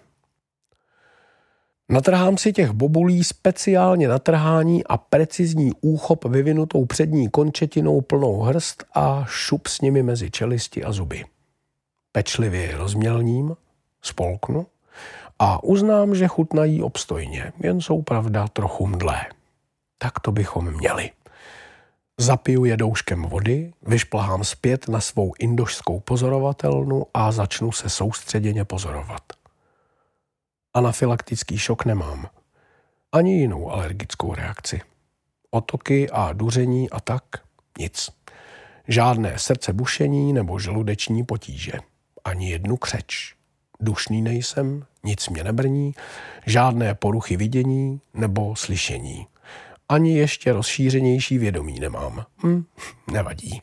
Natrhám 1.89 2.38
si 2.38 2.53
těch 2.53 2.72
bobulí 2.72 3.24
speciálně 3.24 4.08
na 4.08 4.20
trhání 4.20 4.84
a 4.84 4.98
precizní 4.98 5.72
úchop 5.82 6.25
vyvinutou 6.25 6.86
přední 6.86 7.29
končetinou 7.29 8.01
plnou 8.01 8.41
hrst 8.41 8.84
a 8.94 9.25
šup 9.27 9.67
s 9.67 9.82
nimi 9.82 10.03
mezi 10.03 10.32
čelisti 10.32 10.84
a 10.84 10.91
zuby. 10.91 11.25
Pečlivě 12.12 12.77
rozmělním, 12.77 13.56
spolknu 14.01 14.65
a 15.39 15.63
uznám, 15.63 16.15
že 16.15 16.27
chutnají 16.27 16.84
obstojně, 16.84 17.53
jen 17.60 17.82
jsou 17.82 18.01
pravda 18.01 18.48
trochu 18.48 18.88
mdlé. 18.88 19.25
Tak 19.98 20.20
to 20.20 20.32
bychom 20.32 20.74
měli. 20.74 21.12
Zapiju 22.20 22.65
je 22.65 22.77
douškem 22.77 23.24
vody, 23.24 23.74
vyšplhám 23.82 24.44
zpět 24.44 24.88
na 24.88 25.01
svou 25.01 25.34
indošskou 25.39 26.00
pozorovatelnu 26.00 27.06
a 27.13 27.32
začnu 27.32 27.72
se 27.72 27.89
soustředěně 27.89 28.65
pozorovat. 28.65 29.22
Anafylaktický 30.74 31.58
šok 31.58 31.86
nemám. 31.86 32.29
Ani 33.12 33.39
jinou 33.39 33.72
alergickou 33.72 34.34
reakci. 34.34 34.82
Otoky 35.51 36.10
a 36.10 36.34
duření 36.34 36.89
a 36.89 37.00
tak 37.00 37.24
nic. 37.79 38.10
Žádné 38.88 39.39
srdce 39.39 39.74
bušení 39.74 40.34
nebo 40.34 40.60
žaludeční 40.60 41.24
potíže. 41.24 41.74
Ani 42.25 42.51
jednu 42.51 42.77
křeč. 42.77 43.36
Dušný 43.79 44.22
nejsem, 44.22 44.86
nic 45.08 45.30
mě 45.30 45.44
nebrní, 45.44 45.94
žádné 46.46 46.96
poruchy 46.96 47.38
vidění 47.38 48.02
nebo 48.14 48.56
slyšení 48.56 49.28
ani 49.90 50.18
ještě 50.18 50.54
rozšířenější 50.54 51.38
vědomí 51.38 51.80
nemám. 51.80 52.26
Hm, 52.44 52.64
nevadí. 53.12 53.62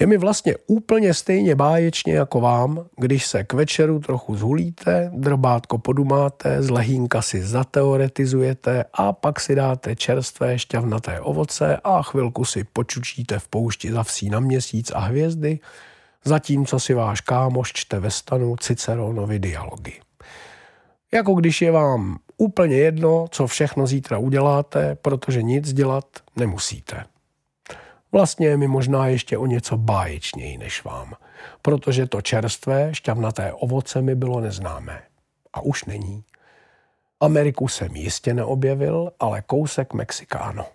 Je 0.00 0.06
mi 0.06 0.18
vlastně 0.18 0.54
úplně 0.66 1.14
stejně 1.14 1.54
báječně 1.54 2.14
jako 2.14 2.40
vám, 2.40 2.86
když 2.96 3.26
se 3.26 3.44
k 3.44 3.52
večeru 3.52 3.98
trochu 3.98 4.36
zhulíte, 4.36 5.10
drbátko 5.14 5.78
podumáte, 5.78 6.62
z 6.62 6.70
lehínka 6.70 7.22
si 7.22 7.42
zateoretizujete 7.42 8.84
a 8.92 9.12
pak 9.12 9.40
si 9.40 9.54
dáte 9.54 9.96
čerstvé 9.96 10.58
šťavnaté 10.58 11.20
ovoce 11.20 11.76
a 11.84 12.02
chvilku 12.02 12.44
si 12.44 12.64
počučíte 12.64 13.38
v 13.38 13.48
poušti 13.48 13.92
za 13.92 14.02
vsí 14.02 14.30
na 14.30 14.40
měsíc 14.40 14.92
a 14.94 14.98
hvězdy, 14.98 15.58
zatímco 16.24 16.80
si 16.80 16.94
váš 16.94 17.20
kámoš 17.20 17.72
čte 17.72 18.00
ve 18.00 18.10
stanu 18.10 18.56
Ciceronovi 18.56 19.38
dialogy. 19.38 20.07
Jako 21.12 21.34
když 21.34 21.62
je 21.62 21.70
vám 21.70 22.18
úplně 22.36 22.76
jedno, 22.76 23.26
co 23.30 23.46
všechno 23.46 23.86
zítra 23.86 24.18
uděláte, 24.18 24.94
protože 24.94 25.42
nic 25.42 25.72
dělat 25.72 26.04
nemusíte. 26.36 27.04
Vlastně 28.12 28.46
je 28.46 28.56
mi 28.56 28.68
možná 28.68 29.06
ještě 29.06 29.38
o 29.38 29.46
něco 29.46 29.76
báječněji 29.76 30.58
než 30.58 30.84
vám, 30.84 31.14
protože 31.62 32.06
to 32.06 32.20
čerstvé, 32.20 32.94
šťavnaté 32.94 33.52
ovoce 33.52 34.02
mi 34.02 34.14
bylo 34.14 34.40
neznámé. 34.40 35.02
A 35.52 35.60
už 35.60 35.84
není. 35.84 36.24
Ameriku 37.20 37.68
jsem 37.68 37.96
jistě 37.96 38.34
neobjevil, 38.34 39.12
ale 39.20 39.42
kousek 39.42 39.94
Mexikáno. 39.94 40.66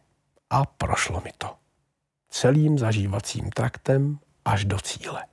A 0.49 0.65
prošlo 0.65 1.21
mi 1.21 1.31
to. 1.37 1.55
Celým 2.29 2.79
zažívacím 2.79 3.49
traktem 3.49 4.19
až 4.45 4.65
do 4.65 4.79
cíle. 4.79 5.25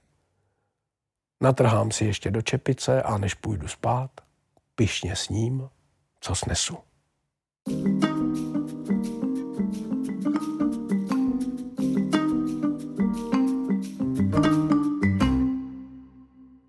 Natrhám 1.42 1.90
si 1.90 2.04
ještě 2.04 2.30
do 2.30 2.42
čepice 2.42 3.02
a 3.02 3.18
než 3.18 3.34
půjdu 3.34 3.68
spát, 3.68 4.10
pišně 4.80 5.16
s 5.16 5.28
ním, 5.28 5.68
co 6.20 6.34
snesu. 6.34 6.76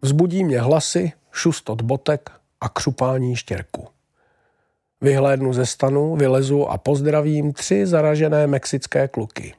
Vzbudí 0.01 0.43
mě 0.43 0.61
hlasy, 0.61 1.11
šust 1.31 1.69
od 1.69 1.81
botek 1.81 2.31
a 2.61 2.69
křupání 2.69 3.35
štěrku. 3.35 3.87
Vyhlédnu 5.01 5.53
ze 5.53 5.65
stanu, 5.65 6.15
vylezu 6.15 6.67
a 6.67 6.77
pozdravím 6.77 7.53
tři 7.53 7.87
zaražené 7.87 8.47
mexické 8.47 9.07
kluky. 9.07 9.53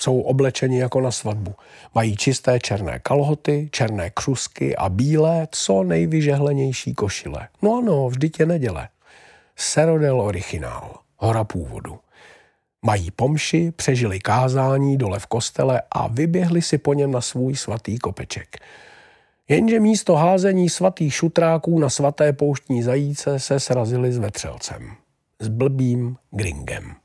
Jsou 0.00 0.20
oblečeni 0.20 0.78
jako 0.78 1.00
na 1.00 1.10
svatbu. 1.10 1.54
Mají 1.94 2.16
čisté 2.16 2.60
černé 2.60 2.98
kalhoty, 2.98 3.68
černé 3.72 4.10
křusky 4.10 4.76
a 4.76 4.88
bílé, 4.88 5.48
co 5.50 5.82
nejvyžehlenější 5.82 6.94
košile. 6.94 7.48
No 7.62 7.78
ano, 7.78 8.08
vždyť 8.08 8.40
je 8.40 8.46
neděle. 8.46 8.88
Serodel 9.56 10.20
originál, 10.20 10.94
hora 11.16 11.44
původu. 11.44 11.98
Mají 12.82 13.10
pomši, 13.10 13.72
přežili 13.76 14.20
kázání 14.20 14.96
dole 14.96 15.18
v 15.18 15.26
kostele 15.26 15.82
a 15.92 16.08
vyběhli 16.08 16.62
si 16.62 16.78
po 16.78 16.94
něm 16.94 17.12
na 17.12 17.20
svůj 17.20 17.56
svatý 17.56 17.98
kopeček. 17.98 18.56
Jenže 19.48 19.80
místo 19.80 20.14
házení 20.14 20.68
svatých 20.68 21.14
šutráků 21.14 21.78
na 21.78 21.90
svaté 21.90 22.32
pouštní 22.32 22.82
zajíce 22.82 23.40
se 23.40 23.60
srazili 23.60 24.12
s 24.12 24.18
vetřelcem. 24.18 24.96
S 25.40 25.48
blbým 25.48 26.16
gringem. 26.30 27.03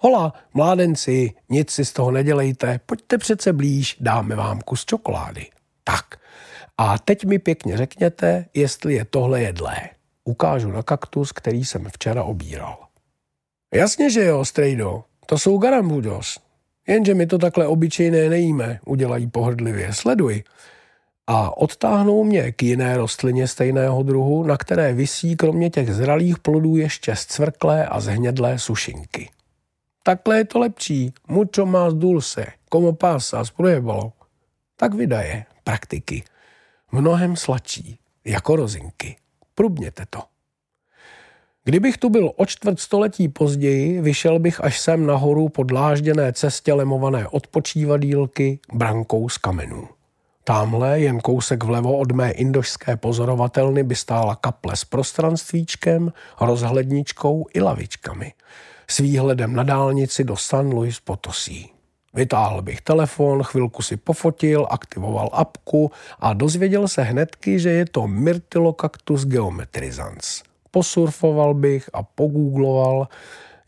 Hola, 0.00 0.32
mládenci, 0.54 1.32
nic 1.48 1.70
si 1.70 1.84
z 1.84 1.92
toho 1.92 2.10
nedělejte, 2.10 2.80
pojďte 2.86 3.18
přece 3.18 3.52
blíž, 3.52 3.96
dáme 4.00 4.36
vám 4.36 4.60
kus 4.60 4.84
čokolády. 4.84 5.46
Tak, 5.84 6.04
a 6.78 6.98
teď 6.98 7.24
mi 7.24 7.38
pěkně 7.38 7.76
řekněte, 7.76 8.46
jestli 8.54 8.94
je 8.94 9.04
tohle 9.04 9.42
jedlé. 9.42 9.76
Ukážu 10.24 10.70
na 10.70 10.82
kaktus, 10.82 11.32
který 11.32 11.64
jsem 11.64 11.88
včera 11.92 12.22
obíral. 12.22 12.86
Jasně, 13.74 14.10
že 14.10 14.24
jo, 14.24 14.44
strejdo, 14.44 15.04
to 15.26 15.38
jsou 15.38 15.58
garambudos. 15.58 16.38
Jenže 16.88 17.14
my 17.14 17.26
to 17.26 17.38
takhle 17.38 17.66
obyčejné 17.66 18.28
nejíme, 18.28 18.80
udělají 18.86 19.26
pohrdlivě. 19.26 19.92
Sleduj 19.92 20.42
a 21.26 21.56
odtáhnou 21.56 22.24
mě 22.24 22.52
k 22.52 22.62
jiné 22.62 22.96
rostlině 22.96 23.48
stejného 23.48 24.02
druhu, 24.02 24.42
na 24.42 24.56
které 24.56 24.92
visí 24.92 25.36
kromě 25.36 25.70
těch 25.70 25.94
zralých 25.94 26.38
plodů 26.38 26.76
ještě 26.76 27.16
zcvrklé 27.16 27.86
a 27.86 28.00
zhnědlé 28.00 28.58
sušinky. 28.58 29.30
Takhle 30.08 30.36
je 30.38 30.44
to 30.44 30.58
lepší. 30.58 31.12
Mucho 31.28 31.66
más 31.66 31.94
dulce. 31.94 32.46
Como 32.72 32.92
pasa, 32.92 33.44
sprojebalo. 33.44 34.12
Tak 34.76 34.94
vydaje 34.94 35.44
praktiky. 35.64 36.24
Mnohem 36.92 37.36
sladší, 37.36 37.98
jako 38.24 38.56
rozinky. 38.56 39.16
Prubněte 39.54 40.04
to. 40.10 40.22
Kdybych 41.64 41.98
tu 41.98 42.10
byl 42.10 42.32
o 42.36 42.46
čtvrt 42.46 42.80
století 42.80 43.28
později, 43.28 44.00
vyšel 44.00 44.38
bych 44.38 44.64
až 44.64 44.80
sem 44.80 45.06
nahoru 45.06 45.48
po 45.48 45.62
dlážděné 45.62 46.32
cestě 46.32 46.72
lemované 46.72 47.28
odpočívadílky 47.28 48.60
brankou 48.72 49.28
z 49.28 49.38
kamenů. 49.38 49.88
Tamhle, 50.44 51.00
jen 51.00 51.20
kousek 51.20 51.64
vlevo 51.64 51.98
od 51.98 52.12
mé 52.12 52.30
indošské 52.30 52.96
pozorovatelny, 52.96 53.82
by 53.82 53.94
stála 53.94 54.36
kaple 54.36 54.76
s 54.76 54.84
prostranstvíčkem, 54.84 56.12
rozhledničkou 56.40 57.46
i 57.54 57.60
lavičkami. 57.60 58.32
S 58.90 58.98
výhledem 58.98 59.52
na 59.52 59.62
dálnici 59.62 60.24
do 60.24 60.36
San 60.36 60.70
Luis 60.70 61.00
Potosí. 61.00 61.72
Vytáhl 62.14 62.62
bych 62.62 62.80
telefon, 62.80 63.42
chvilku 63.42 63.82
si 63.82 63.96
pofotil, 63.96 64.66
aktivoval 64.70 65.30
apku 65.32 65.90
a 66.18 66.32
dozvěděl 66.32 66.88
se 66.88 67.02
hnedky, 67.02 67.58
že 67.58 67.70
je 67.70 67.86
to 67.86 68.06
Myrtillocactus 68.06 69.24
geometrizans. 69.24 70.42
Posurfoval 70.70 71.54
bych 71.54 71.90
a 71.92 72.02
pogoogloval. 72.02 73.08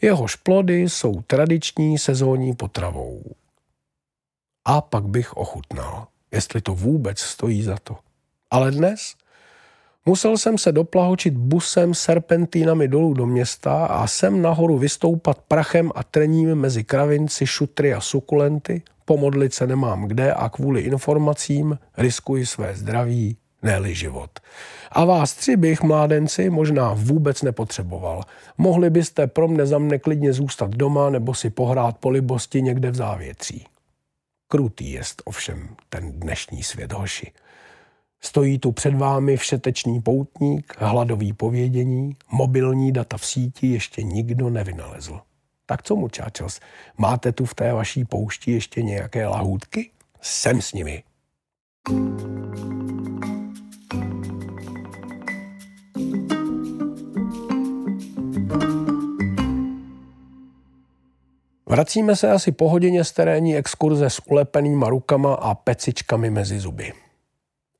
Jehož 0.03 0.37
plody 0.37 0.81
jsou 0.81 1.23
tradiční 1.23 1.99
sezónní 1.99 2.55
potravou. 2.55 3.23
A 4.65 4.81
pak 4.81 5.05
bych 5.05 5.37
ochutnal 5.37 6.07
jestli 6.33 6.61
to 6.61 6.75
vůbec 6.75 7.19
stojí 7.19 7.63
za 7.63 7.77
to. 7.77 7.97
Ale 8.51 8.71
dnes 8.71 9.15
musel 10.07 10.39
jsem 10.39 10.59
se 10.59 10.73
doplahočit 10.73 11.35
busem 11.35 11.95
serpentínami 11.95 12.89
dolů 12.89 13.15
do 13.15 13.27
města 13.27 13.87
a 13.87 14.07
sem 14.07 14.43
nahoru 14.43 14.79
vystoupat 14.79 15.39
prachem 15.49 15.91
a 15.95 16.05
trením 16.05 16.55
mezi 16.55 16.85
kravinci, 16.85 17.47
šutry 17.47 17.95
a 17.95 18.01
sukulenty, 18.01 18.83
pomodlit 19.05 19.55
se 19.55 19.67
nemám 19.67 20.05
kde 20.05 20.35
a 20.35 20.49
kvůli 20.49 20.81
informacím 20.81 21.79
riskuji 21.97 22.47
své 22.47 22.75
zdraví, 22.77 23.37
ne 23.63 23.95
život. 23.95 24.31
A 24.93 25.05
vás 25.05 25.35
tři 25.35 25.57
bych, 25.57 25.83
mládenci, 25.83 26.51
možná 26.51 26.93
vůbec 26.95 27.43
nepotřeboval. 27.43 28.23
Mohli 28.59 28.91
byste 28.91 29.27
pro 29.27 29.49
mne 29.49 29.67
za 29.67 29.79
mne 29.79 29.99
klidně 29.99 30.33
zůstat 30.33 30.71
doma 30.71 31.11
nebo 31.11 31.35
si 31.35 31.51
pohrát 31.51 31.99
po 31.99 32.11
libosti 32.11 32.63
někde 32.63 32.91
v 32.91 32.95
závětří. 32.95 33.67
Krutý 34.49 34.93
jest 34.93 35.23
ovšem 35.25 35.69
ten 35.89 36.13
dnešní 36.13 36.63
svět 36.63 36.93
hoši. 36.93 37.33
Stojí 38.23 38.59
tu 38.59 38.73
před 38.73 38.95
vámi 38.95 39.37
všetečný 39.37 40.01
poutník, 40.03 40.75
hladový 40.79 41.33
povědění, 41.33 42.17
mobilní 42.31 42.93
data 42.93 43.17
v 43.17 43.27
síti 43.27 43.67
ještě 43.67 44.03
nikdo 44.03 44.51
nevynalezl. 44.51 45.21
Tak 45.67 45.83
co 45.83 45.97
mu, 45.97 46.09
čáčos, 46.09 46.61
máte 46.99 47.33
tu 47.33 47.45
v 47.45 47.55
té 47.55 47.73
vaší 47.73 48.05
poušti 48.05 48.53
ještě 48.53 48.83
nějaké 48.83 49.27
lahůdky? 49.27 49.91
Sem 50.21 50.63
s 50.63 50.73
nimi. 50.73 51.03
Vracíme 61.67 62.17
se 62.17 62.31
asi 62.31 62.53
po 62.53 62.69
hodině 62.69 63.05
z 63.05 63.13
terénní 63.13 63.57
exkurze 63.57 64.11
s 64.11 64.23
ulepenýma 64.27 64.89
rukama 64.89 65.35
a 65.35 65.55
pecičkami 65.55 66.31
mezi 66.31 66.59
zuby. 66.61 66.93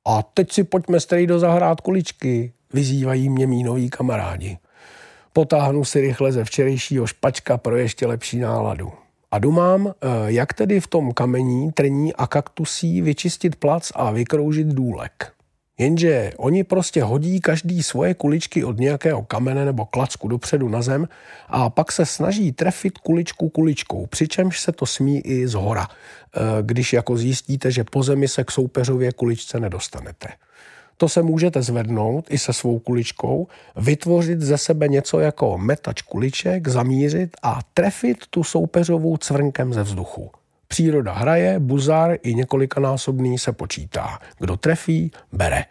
A 0.05 0.23
teď 0.23 0.51
si 0.51 0.63
pojďme 0.63 0.99
do 1.25 1.39
zahrát 1.39 1.81
kuličky, 1.81 2.53
vyzývají 2.73 3.29
mě 3.29 3.47
mý 3.47 3.63
noví 3.63 3.89
kamarádi. 3.89 4.57
Potáhnu 5.33 5.85
si 5.85 6.01
rychle 6.01 6.31
ze 6.31 6.43
včerejšího 6.43 7.07
špačka 7.07 7.57
pro 7.57 7.77
ještě 7.77 8.07
lepší 8.07 8.39
náladu. 8.39 8.91
A 9.31 9.39
dumám, 9.39 9.87
eh, 9.87 9.93
jak 10.25 10.53
tedy 10.53 10.79
v 10.79 10.87
tom 10.87 11.11
kamení, 11.11 11.71
trní 11.71 12.13
a 12.13 12.27
kaktusí 12.27 13.01
vyčistit 13.01 13.55
plac 13.55 13.91
a 13.95 14.11
vykroužit 14.11 14.67
důlek. 14.67 15.33
Jenže 15.81 16.31
oni 16.37 16.63
prostě 16.63 17.03
hodí 17.03 17.39
každý 17.39 17.83
svoje 17.83 18.13
kuličky 18.13 18.63
od 18.63 18.79
nějakého 18.79 19.23
kamene 19.23 19.65
nebo 19.65 19.85
klacku 19.85 20.27
dopředu 20.27 20.69
na 20.69 20.81
zem 20.81 21.07
a 21.47 21.69
pak 21.69 21.91
se 21.91 22.05
snaží 22.05 22.51
trefit 22.51 22.97
kuličku 22.97 23.49
kuličkou, 23.49 24.05
přičemž 24.05 24.59
se 24.59 24.71
to 24.71 24.85
smí 24.85 25.19
i 25.19 25.47
z 25.47 25.53
hora, 25.53 25.87
eh, 25.87 26.39
když 26.61 26.93
jako 26.93 27.17
zjistíte, 27.17 27.71
že 27.71 27.83
po 27.83 28.03
zemi 28.03 28.27
se 28.27 28.43
k 28.43 28.51
soupeřově 28.51 29.11
kuličce 29.11 29.59
nedostanete. 29.59 30.27
To 30.97 31.09
se 31.09 31.21
můžete 31.21 31.61
zvednout 31.61 32.25
i 32.29 32.37
se 32.37 32.53
svou 32.53 32.79
kuličkou, 32.79 33.47
vytvořit 33.75 34.41
ze 34.41 34.57
sebe 34.57 34.87
něco 34.87 35.19
jako 35.19 35.57
metač 35.57 36.01
kuliček, 36.01 36.67
zamířit 36.67 37.37
a 37.43 37.59
trefit 37.73 38.17
tu 38.29 38.43
soupeřovou 38.43 39.17
cvrnkem 39.17 39.73
ze 39.73 39.83
vzduchu. 39.83 40.31
Příroda 40.71 41.13
hraje, 41.13 41.59
buzár 41.59 42.17
i 42.23 42.35
několikanásobný 42.35 43.37
se 43.37 43.51
počítá. 43.51 44.19
Kdo 44.39 44.57
trefí, 44.57 45.11
bere. 45.31 45.65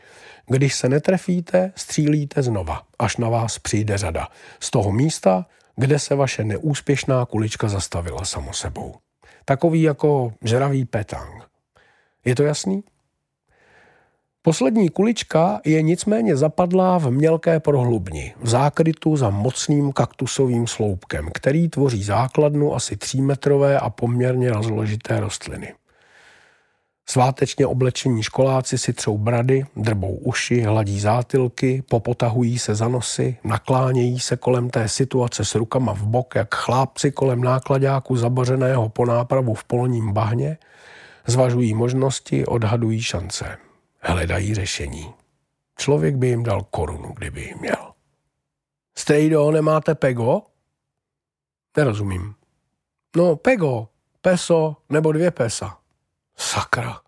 Když 0.47 0.75
se 0.75 0.89
netrefíte, 0.89 1.73
střílíte 1.77 2.43
znova, 2.43 2.83
až 2.99 3.17
na 3.17 3.29
vás 3.29 3.59
přijde 3.59 3.99
řada. 3.99 4.29
Z 4.61 4.71
toho 4.71 4.93
místa, 4.93 5.47
kde 5.77 5.99
se 5.99 6.15
vaše 6.15 6.45
neúspěšná 6.45 7.27
kulička 7.27 7.69
zastavila 7.69 8.25
samo 8.25 8.53
sebou. 8.53 8.95
Takový 9.45 9.83
jako 9.83 10.33
žravý 10.45 10.85
petang. 10.85 11.49
Je 12.25 12.35
to 12.35 12.43
jasný? 12.43 12.83
Poslední 14.42 14.88
kulička 14.88 15.61
je 15.64 15.83
nicméně 15.83 16.37
zapadlá 16.37 16.98
v 16.98 17.11
mělké 17.11 17.61
prohlubni, 17.61 18.35
v 18.40 18.48
zákrytu 18.48 19.16
za 19.16 19.31
mocným 19.31 19.92
kaktusovým 19.92 20.66
sloupkem, 20.66 21.29
který 21.35 21.68
tvoří 21.68 22.03
základnu 22.03 22.74
asi 22.74 22.96
třímetrové 22.96 23.79
a 23.79 23.90
poměrně 23.90 24.50
rozložité 24.50 25.20
rostliny. 25.20 25.74
Svátečně 27.07 27.66
oblečení 27.66 28.22
školáci 28.22 28.79
si 28.79 28.92
třou 28.92 29.18
brady, 29.18 29.66
drbou 29.76 30.14
uši, 30.14 30.61
hladí 30.61 31.00
zátylky, 31.00 31.83
popotahují 31.88 32.59
se 32.59 32.74
za 32.74 32.88
nosy, 32.88 33.37
naklánějí 33.44 34.20
se 34.20 34.37
kolem 34.37 34.70
té 34.70 34.88
situace 34.88 35.44
s 35.44 35.55
rukama 35.55 35.94
v 35.94 36.03
bok, 36.03 36.35
jak 36.35 36.55
chlápci 36.55 37.11
kolem 37.11 37.42
nákladáku 37.42 38.16
zabořeného 38.16 38.88
po 38.88 39.07
nápravu 39.07 39.55
v 39.55 39.64
polním 39.64 40.12
bahně, 40.12 40.59
zvažují 41.26 41.74
možnosti, 41.74 42.46
odhadují 42.46 43.03
šance 43.03 43.69
hledají 44.01 44.55
řešení. 44.55 45.15
Člověk 45.79 46.17
by 46.17 46.29
jim 46.29 46.43
dal 46.43 46.63
korunu, 46.63 47.13
kdyby 47.13 47.43
jim 47.43 47.59
měl. 47.59 47.93
Strejdo, 48.95 49.51
nemáte 49.51 49.95
pego? 49.95 50.43
Nerozumím. 51.77 52.35
No, 53.17 53.37
pego, 53.37 53.89
peso 54.21 54.77
nebo 54.89 55.13
dvě 55.13 55.31
pesa. 55.31 55.79
Sakra. 56.37 57.01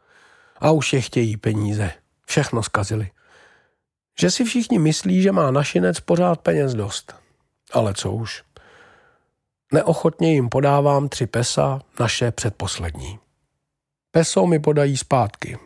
A 0.57 0.71
už 0.71 0.93
je 0.93 1.01
chtějí 1.01 1.37
peníze. 1.37 1.93
Všechno 2.27 2.63
zkazili. 2.63 3.11
Že 4.21 4.31
si 4.31 4.45
všichni 4.45 4.79
myslí, 4.79 5.23
že 5.23 5.33
má 5.33 5.51
našinec 5.51 6.01
pořád 6.01 6.41
peněz 6.41 6.75
dost. 6.75 7.15
Ale 7.73 7.95
co 7.95 8.13
už. 8.13 8.43
Neochotně 9.73 10.35
jim 10.35 10.49
podávám 10.49 11.09
tři 11.09 11.27
pesa, 11.27 11.81
naše 12.01 12.31
předposlední. 12.31 13.19
Peso 14.11 14.47
mi 14.47 14.59
podají 14.59 14.97
zpátky. 14.97 15.59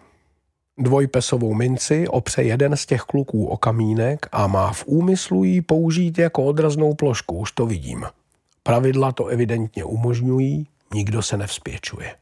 Dvojpesovou 0.79 1.55
minci 1.55 2.09
opře 2.09 2.43
jeden 2.43 2.77
z 2.77 2.87
těch 2.87 3.01
kluků 3.01 3.47
o 3.47 3.57
kamínek 3.57 4.27
a 4.33 4.47
má 4.47 4.73
v 4.73 4.85
úmyslu 4.87 5.45
ji 5.45 5.63
použít 5.63 6.19
jako 6.19 6.45
odraznou 6.45 6.95
plošku, 6.95 7.39
už 7.39 7.53
to 7.53 7.67
vidím. 7.67 8.05
Pravidla 8.63 9.13
to 9.13 9.27
evidentně 9.27 9.85
umožňují, 9.85 10.67
nikdo 10.95 11.23
se 11.23 11.37
nevzpěčuje. 11.37 12.15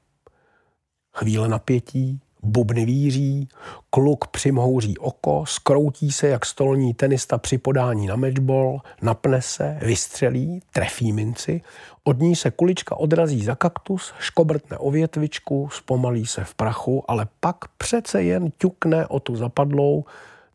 Chvíle 1.12 1.48
napětí, 1.48 2.20
bubny 2.44 2.84
víří, 2.84 3.48
kluk 3.90 4.26
přimhouří 4.26 4.98
oko, 4.98 5.44
skroutí 5.46 6.12
se 6.12 6.28
jak 6.28 6.46
stolní 6.46 6.94
tenista 6.94 7.38
při 7.38 7.58
podání 7.58 8.06
na 8.06 8.16
matchball, 8.16 8.80
napne 9.02 9.42
se, 9.42 9.78
vystřelí, 9.82 10.62
trefí 10.72 11.12
minci, 11.12 11.60
od 12.04 12.18
ní 12.18 12.36
se 12.36 12.50
kulička 12.50 12.96
odrazí 12.96 13.44
za 13.44 13.54
kaktus, 13.54 14.14
škobrtne 14.18 14.78
o 14.78 14.90
větvičku, 14.90 15.68
zpomalí 15.72 16.26
se 16.26 16.44
v 16.44 16.54
prachu, 16.54 17.04
ale 17.08 17.26
pak 17.40 17.56
přece 17.78 18.22
jen 18.22 18.52
ťukne 18.58 19.06
o 19.06 19.20
tu 19.20 19.36
zapadlou, 19.36 20.04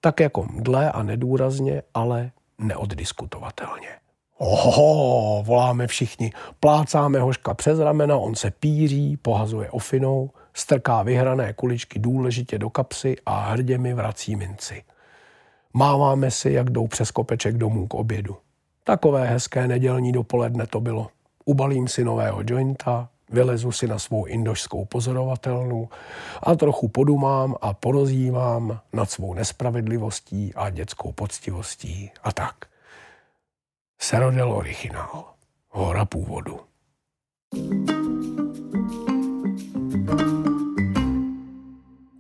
tak 0.02 0.20
jako 0.20 0.48
dle 0.60 0.92
a 0.92 1.04
nedůrazně, 1.04 1.82
ale 1.94 2.32
neoddiskutovatelně. 2.58 3.90
Oho, 4.38 5.44
voláme 5.44 5.88
všichni, 5.88 6.32
plácáme 6.60 7.20
hoška 7.20 7.54
přes 7.54 7.80
ramena, 7.80 8.18
on 8.18 8.36
se 8.36 8.52
píří, 8.52 9.18
pohazuje 9.18 9.72
ofinou, 9.72 10.30
strká 10.60 11.04
vyhrané 11.04 11.54
kuličky 11.54 12.00
důležitě 12.00 12.58
do 12.58 12.70
kapsy 12.70 13.16
a 13.26 13.40
hrdě 13.40 13.78
mi 13.78 13.94
vrací 13.94 14.36
minci. 14.36 14.84
Máváme 15.74 16.32
si, 16.32 16.52
jak 16.52 16.70
jdou 16.70 16.88
přes 16.88 17.12
kopeček 17.12 17.58
domů 17.58 17.88
k 17.88 17.94
obědu. 17.94 18.38
Takové 18.84 19.28
hezké 19.28 19.68
nedělní 19.68 20.12
dopoledne 20.12 20.68
to 20.68 20.82
bylo. 20.82 21.08
Ubalím 21.46 21.88
si 21.88 22.04
nového 22.04 22.42
jointa, 22.48 23.10
vylezu 23.30 23.72
si 23.72 23.88
na 23.88 24.00
svou 24.00 24.26
indošskou 24.26 24.86
pozorovatelnu 24.86 25.90
a 26.44 26.56
trochu 26.56 26.88
podumám 26.88 27.56
a 27.62 27.74
porozívám 27.74 28.80
nad 28.94 29.12
svou 29.12 29.34
nespravedlivostí 29.34 30.54
a 30.56 30.70
dětskou 30.70 31.12
poctivostí 31.12 32.12
a 32.24 32.32
tak. 32.32 32.56
Serodel 34.02 34.52
originál. 34.52 35.26
Hora 35.70 36.06
původu. 36.06 36.60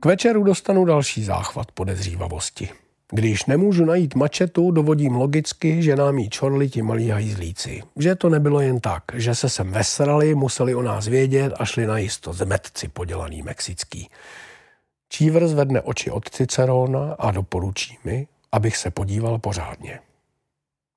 K 0.01 0.05
večeru 0.05 0.43
dostanu 0.43 0.85
další 0.85 1.23
záchvat 1.23 1.71
podezřívavosti. 1.71 2.69
Když 3.12 3.45
nemůžu 3.45 3.85
najít 3.85 4.15
mačetu, 4.15 4.71
dovodím 4.71 5.15
logicky, 5.15 5.83
že 5.83 5.95
nám 5.95 6.17
jí 6.17 6.29
čorli 6.29 6.69
ti 6.69 6.81
malí 6.81 7.09
hajzlíci. 7.09 7.81
Že 7.95 8.15
to 8.15 8.29
nebylo 8.29 8.62
jen 8.62 8.79
tak, 8.79 9.03
že 9.13 9.35
se 9.35 9.49
sem 9.49 9.71
vesrali, 9.71 10.35
museli 10.35 10.75
o 10.75 10.81
nás 10.81 11.07
vědět 11.07 11.53
a 11.59 11.65
šli 11.65 11.88
na 11.88 11.97
jisto 11.97 12.33
zmetci 12.33 12.88
podělaný 12.88 13.41
mexický. 13.41 14.09
Číver 15.09 15.47
zvedne 15.47 15.81
oči 15.81 16.12
od 16.12 16.29
Cicerona 16.29 17.15
a 17.19 17.31
doporučí 17.31 17.97
mi, 18.03 18.27
abych 18.51 18.77
se 18.77 18.91
podíval 18.91 19.39
pořádně. 19.39 19.99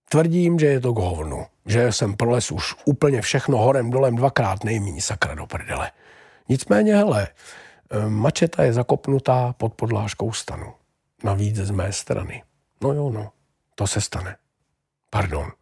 Tvrdím, 0.09 0.59
že 0.59 0.67
je 0.67 0.81
to 0.81 0.93
k 0.93 0.99
hovnu, 0.99 1.47
že 1.67 1.93
jsem 1.93 2.17
proles 2.17 2.53
už 2.53 2.75
úplně 2.85 3.23
všechno 3.23 3.59
horem 3.59 3.91
dolem 3.91 4.17
dvakrát 4.17 4.65
nejmíň 4.65 5.01
sakra 5.01 5.35
do 5.35 5.47
prdele. 5.47 5.91
Nicméně, 6.49 6.97
hele, 6.97 7.29
mačeta 8.09 8.63
je 8.63 8.73
zakopnutá 8.73 9.53
pod 9.53 9.75
podlážkou 9.75 10.33
stanu. 10.33 10.73
Navíc 11.25 11.57
z 11.57 11.71
mé 11.71 11.93
strany. 11.93 12.43
No 12.83 12.93
jo, 12.93 13.11
no, 13.11 13.33
to 13.75 13.87
se 13.87 14.01
stane. 14.01 14.37
Pardon. 15.11 15.53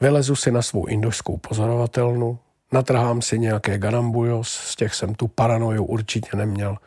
Vylezu 0.00 0.36
si 0.36 0.50
na 0.50 0.62
svou 0.62 0.86
indošskou 0.86 1.36
pozorovatelnu, 1.36 2.38
natrhám 2.72 3.22
si 3.22 3.38
nějaké 3.38 3.78
garambujos, 3.78 4.48
z 4.48 4.76
těch 4.76 4.94
jsem 4.94 5.14
tu 5.14 5.28
paranoju 5.28 5.84
určitě 5.84 6.36
neměl. 6.36 6.78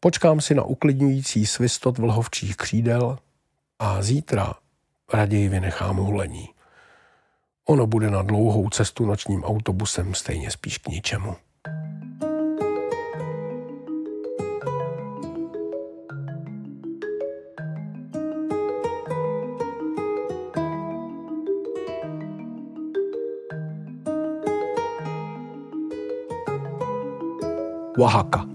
Počkám 0.00 0.40
si 0.40 0.54
na 0.54 0.62
uklidňující 0.62 1.46
svistot 1.46 1.98
vlhovčích 1.98 2.56
křídel 2.56 3.18
a 3.78 4.02
zítra 4.02 4.54
raději 5.12 5.48
vynechám 5.48 5.96
hulení. 5.96 6.48
Ono 7.64 7.86
bude 7.86 8.10
na 8.10 8.22
dlouhou 8.22 8.70
cestu 8.70 9.06
nočním 9.06 9.44
autobusem 9.44 10.14
stejně 10.14 10.50
spíš 10.50 10.78
k 10.78 10.88
ničemu. 10.88 11.36
Oaxaca. 27.98 28.46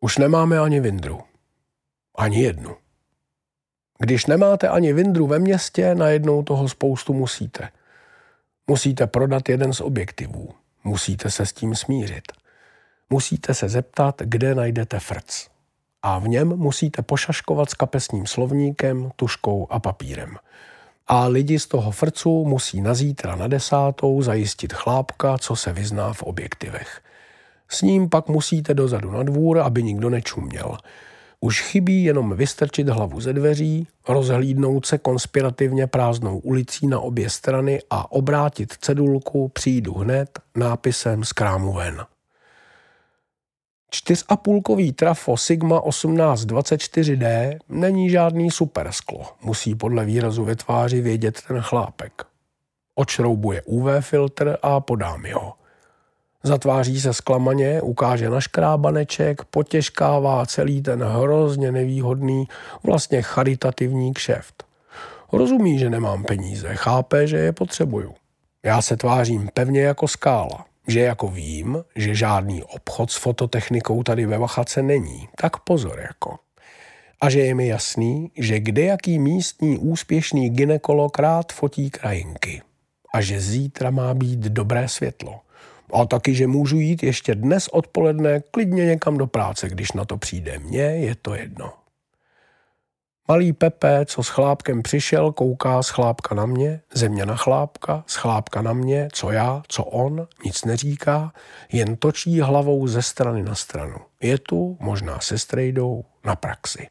Už 0.00 0.18
nemáme 0.18 0.58
ani 0.58 0.80
vindru. 0.80 1.20
Ani 2.14 2.42
jednu. 2.42 2.76
Když 3.98 4.26
nemáte 4.26 4.68
ani 4.68 4.92
vindru 4.92 5.26
ve 5.26 5.38
městě, 5.38 5.94
najednou 5.94 6.42
toho 6.42 6.68
spoustu 6.68 7.12
musíte. 7.12 7.68
Musíte 8.66 9.06
prodat 9.06 9.48
jeden 9.48 9.72
z 9.72 9.80
objektivů. 9.80 10.48
Musíte 10.84 11.30
se 11.30 11.46
s 11.46 11.52
tím 11.52 11.74
smířit. 11.74 12.32
Musíte 13.10 13.54
se 13.54 13.68
zeptat, 13.68 14.22
kde 14.24 14.54
najdete 14.54 15.00
frc. 15.00 15.48
A 16.02 16.18
v 16.18 16.28
něm 16.28 16.48
musíte 16.48 17.02
pošaškovat 17.02 17.70
s 17.70 17.74
kapesním 17.74 18.26
slovníkem, 18.26 19.10
tuškou 19.16 19.66
a 19.70 19.80
papírem– 19.80 20.36
a 21.12 21.26
lidi 21.26 21.58
z 21.58 21.66
toho 21.66 21.90
frcu 21.90 22.44
musí 22.44 22.80
na 22.80 22.94
zítra 22.94 23.36
na 23.36 23.48
desátou 23.48 24.22
zajistit 24.22 24.72
chlápka, 24.72 25.38
co 25.38 25.56
se 25.56 25.72
vyzná 25.72 26.12
v 26.12 26.22
objektivech. 26.22 27.00
S 27.68 27.82
ním 27.82 28.08
pak 28.08 28.28
musíte 28.28 28.74
dozadu 28.74 29.10
na 29.10 29.22
dvůr, 29.22 29.58
aby 29.58 29.82
nikdo 29.82 30.10
nečuměl. 30.10 30.76
Už 31.40 31.60
chybí 31.60 32.04
jenom 32.04 32.36
vystrčit 32.36 32.88
hlavu 32.88 33.20
ze 33.20 33.32
dveří, 33.32 33.86
rozhlídnout 34.08 34.86
se 34.86 34.98
konspirativně 34.98 35.86
prázdnou 35.86 36.38
ulicí 36.38 36.86
na 36.86 37.00
obě 37.00 37.30
strany 37.30 37.82
a 37.90 38.12
obrátit 38.12 38.72
cedulku 38.80 39.48
přijdu 39.48 39.94
hned 39.94 40.38
nápisem 40.56 41.24
z 41.24 41.32
krámu 41.32 41.72
ven. 41.72 42.04
Čtyřapůlkový 43.90 44.92
trafo 44.92 45.36
Sigma 45.36 45.80
1824D 45.80 47.58
není 47.68 48.10
žádný 48.10 48.50
supersklo, 48.50 49.26
musí 49.42 49.74
podle 49.74 50.04
výrazu 50.04 50.44
ve 50.44 50.56
tváři 50.56 51.00
vědět 51.00 51.42
ten 51.48 51.60
chlápek. 51.60 52.12
Odšroubuje 52.94 53.62
UV 53.62 53.86
filtr 54.00 54.56
a 54.62 54.80
podám 54.80 55.24
ho. 55.34 55.54
Zatváří 56.42 57.00
se 57.00 57.14
zklamaně, 57.14 57.82
ukáže 57.82 58.30
na 58.30 58.40
škrábaneček, 58.40 59.44
potěžkává 59.44 60.46
celý 60.46 60.82
ten 60.82 61.02
hrozně 61.02 61.72
nevýhodný, 61.72 62.48
vlastně 62.82 63.22
charitativní 63.22 64.14
kšeft. 64.14 64.64
Rozumí, 65.32 65.78
že 65.78 65.90
nemám 65.90 66.24
peníze, 66.24 66.74
chápe, 66.74 67.26
že 67.26 67.36
je 67.36 67.52
potřebuju. 67.52 68.14
Já 68.62 68.82
se 68.82 68.96
tvářím 68.96 69.50
pevně 69.54 69.80
jako 69.80 70.08
skála 70.08 70.69
že 70.88 71.00
jako 71.00 71.28
vím, 71.28 71.84
že 71.96 72.14
žádný 72.14 72.62
obchod 72.62 73.10
s 73.10 73.16
fototechnikou 73.16 74.02
tady 74.02 74.26
ve 74.26 74.38
Vachace 74.38 74.82
není, 74.82 75.28
tak 75.36 75.56
pozor 75.60 76.00
jako. 76.00 76.38
A 77.20 77.30
že 77.30 77.40
je 77.40 77.54
mi 77.54 77.66
jasný, 77.66 78.30
že 78.38 78.60
kde 78.60 78.82
jaký 78.82 79.18
místní 79.18 79.78
úspěšný 79.78 80.50
ginekolog 80.50 81.18
rád 81.18 81.52
fotí 81.52 81.90
krajinky. 81.90 82.62
A 83.14 83.20
že 83.20 83.40
zítra 83.40 83.90
má 83.90 84.14
být 84.14 84.38
dobré 84.38 84.88
světlo. 84.88 85.40
A 85.92 86.06
taky, 86.06 86.34
že 86.34 86.46
můžu 86.46 86.76
jít 86.76 87.02
ještě 87.02 87.34
dnes 87.34 87.68
odpoledne 87.68 88.40
klidně 88.50 88.86
někam 88.86 89.18
do 89.18 89.26
práce, 89.26 89.68
když 89.68 89.92
na 89.92 90.04
to 90.04 90.16
přijde. 90.16 90.58
Mně 90.58 90.80
je 90.80 91.14
to 91.14 91.34
jedno. 91.34 91.72
Malý 93.30 93.52
Pepe, 93.52 94.04
co 94.06 94.22
s 94.22 94.28
chlápkem 94.28 94.82
přišel, 94.82 95.32
kouká 95.32 95.82
z 95.82 95.88
chlápka 95.88 96.34
na 96.34 96.46
mě, 96.46 96.80
země 96.94 97.26
na 97.26 97.36
chlápka, 97.36 98.04
z 98.06 98.14
chlápka 98.14 98.62
na 98.62 98.72
mě, 98.72 99.08
co 99.12 99.30
já, 99.30 99.62
co 99.68 99.84
on, 99.84 100.26
nic 100.44 100.64
neříká, 100.64 101.32
jen 101.72 101.96
točí 101.96 102.40
hlavou 102.40 102.86
ze 102.86 103.02
strany 103.02 103.42
na 103.42 103.54
stranu. 103.54 103.96
Je 104.22 104.38
tu, 104.38 104.76
možná 104.80 105.20
se 105.20 105.38
strejdou, 105.38 106.04
na 106.24 106.36
praxi. 106.36 106.88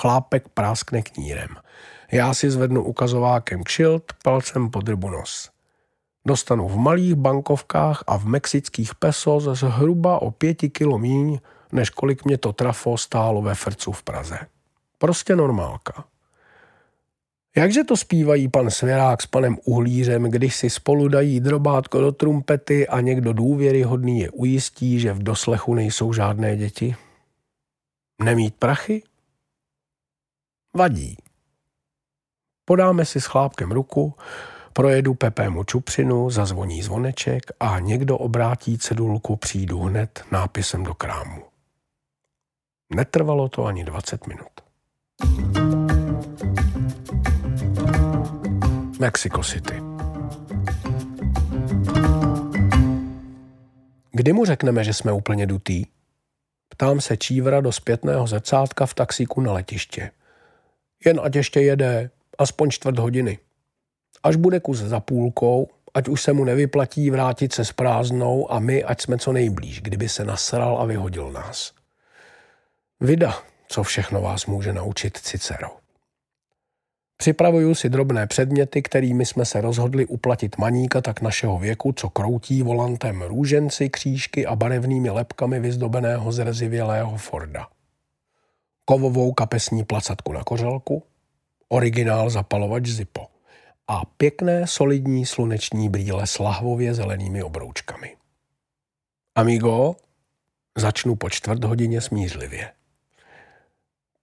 Chlápek 0.00 0.48
práskne 0.48 1.02
knírem. 1.02 1.48
Já 2.12 2.34
si 2.34 2.50
zvednu 2.50 2.84
ukazovákem 2.84 3.62
kšilt, 3.62 4.12
palcem 4.24 4.70
podrbu 4.70 5.10
nos. 5.10 5.50
Dostanu 6.26 6.68
v 6.68 6.76
malých 6.76 7.14
bankovkách 7.14 8.04
a 8.06 8.18
v 8.18 8.24
mexických 8.24 8.94
pesos 8.94 9.44
zhruba 9.44 10.22
o 10.22 10.30
pěti 10.30 10.70
kilo 10.70 10.98
míň, 10.98 11.38
než 11.72 11.90
kolik 11.90 12.24
mě 12.24 12.38
to 12.38 12.52
trafo 12.52 12.96
stálo 12.96 13.42
ve 13.42 13.54
frcu 13.54 13.92
v 13.92 14.02
Praze. 14.02 14.38
Prostě 14.98 15.36
normálka. 15.36 16.04
Jakže 17.56 17.84
to 17.84 17.96
zpívají 17.96 18.48
pan 18.48 18.70
Svěrák 18.70 19.22
s 19.22 19.26
panem 19.26 19.58
Uhlířem, 19.64 20.22
když 20.22 20.56
si 20.56 20.70
spolu 20.70 21.08
dají 21.08 21.40
drobátko 21.40 22.00
do 22.00 22.12
trumpety 22.12 22.88
a 22.88 23.00
někdo 23.00 23.32
důvěryhodný 23.32 24.20
je 24.20 24.30
ujistí, 24.30 25.00
že 25.00 25.12
v 25.12 25.22
doslechu 25.22 25.74
nejsou 25.74 26.12
žádné 26.12 26.56
děti? 26.56 26.96
Nemít 28.22 28.54
prachy? 28.54 29.02
Vadí. 30.74 31.16
Podáme 32.64 33.04
si 33.04 33.20
s 33.20 33.24
chlápkem 33.24 33.72
ruku, 33.72 34.14
projedu 34.72 35.14
Pepému 35.14 35.64
čupřinu, 35.64 36.30
zazvoní 36.30 36.82
zvoneček 36.82 37.42
a 37.60 37.78
někdo 37.78 38.18
obrátí 38.18 38.78
cedulku 38.78 39.36
přijdu 39.36 39.80
hned 39.80 40.24
nápisem 40.32 40.84
do 40.84 40.94
krámu. 40.94 41.42
Netrvalo 42.94 43.48
to 43.48 43.64
ani 43.64 43.84
20 43.84 44.26
minut. 44.26 44.67
Mexico 48.98 49.42
City. 49.42 49.82
Kdy 54.12 54.32
mu 54.32 54.44
řekneme, 54.44 54.84
že 54.84 54.94
jsme 54.94 55.12
úplně 55.12 55.46
dutý? 55.46 55.84
Ptám 56.68 57.00
se 57.00 57.16
Čívra 57.16 57.60
do 57.60 57.72
zpětného 57.72 58.26
zrcátka 58.26 58.86
v 58.86 58.94
taxíku 58.94 59.40
na 59.40 59.52
letiště. 59.52 60.10
Jen 61.04 61.20
ať 61.22 61.36
ještě 61.36 61.60
jede, 61.60 62.10
aspoň 62.38 62.70
čtvrt 62.70 62.98
hodiny. 62.98 63.38
Až 64.22 64.36
bude 64.36 64.60
kus 64.60 64.78
za 64.78 65.00
půlkou, 65.00 65.68
ať 65.94 66.08
už 66.08 66.22
se 66.22 66.32
mu 66.32 66.44
nevyplatí 66.44 67.10
vrátit 67.10 67.52
se 67.52 67.64
s 67.64 67.72
prázdnou 67.72 68.52
a 68.52 68.58
my, 68.58 68.84
ať 68.84 69.02
jsme 69.02 69.18
co 69.18 69.32
nejblíž, 69.32 69.80
kdyby 69.80 70.08
se 70.08 70.24
nasral 70.24 70.78
a 70.78 70.84
vyhodil 70.84 71.32
nás. 71.32 71.72
Vida, 73.00 73.42
co 73.68 73.82
všechno 73.82 74.20
vás 74.20 74.46
může 74.46 74.72
naučit 74.72 75.16
Cicero. 75.16 75.68
Připravuju 77.16 77.74
si 77.74 77.88
drobné 77.88 78.26
předměty, 78.26 78.82
kterými 78.82 79.26
jsme 79.26 79.44
se 79.44 79.60
rozhodli 79.60 80.06
uplatit 80.06 80.58
maníka 80.58 81.00
tak 81.00 81.20
našeho 81.20 81.58
věku, 81.58 81.92
co 81.92 82.10
kroutí 82.10 82.62
volantem 82.62 83.22
růženci, 83.22 83.88
křížky 83.88 84.46
a 84.46 84.56
barevnými 84.56 85.10
lepkami 85.10 85.60
vyzdobeného 85.60 86.32
zrezivělého 86.32 87.16
Forda. 87.16 87.68
Kovovou 88.84 89.32
kapesní 89.32 89.84
placatku 89.84 90.32
na 90.32 90.44
kořelku, 90.44 91.02
originál 91.68 92.30
zapalovač 92.30 92.86
Zippo 92.86 93.26
a 93.88 94.04
pěkné 94.04 94.66
solidní 94.66 95.26
sluneční 95.26 95.88
brýle 95.88 96.26
s 96.26 96.38
lahvově 96.38 96.94
zelenými 96.94 97.42
obroučkami. 97.42 98.16
Amigo, 99.34 99.96
začnu 100.78 101.16
po 101.16 101.30
čtvrt 101.30 101.64
hodině 101.64 102.00
smířlivě. 102.00 102.72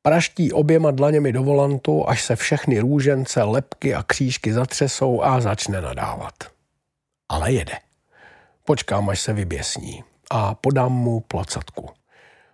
Praští 0.06 0.54
oběma 0.54 0.92
dlaněmi 0.92 1.32
do 1.32 1.44
volantu, 1.44 2.10
až 2.10 2.24
se 2.24 2.36
všechny 2.36 2.80
růžence, 2.80 3.44
lepky 3.44 3.96
a 3.96 4.04
křížky 4.04 4.54
zatřesou 4.54 5.22
a 5.22 5.42
začne 5.42 5.82
nadávat. 5.82 6.34
Ale 7.30 7.52
jede. 7.52 7.74
Počkám, 8.66 9.10
až 9.10 9.20
se 9.20 9.34
vyběsní 9.34 10.04
a 10.32 10.56
podám 10.56 10.94
mu 10.94 11.20
placatku. 11.20 11.90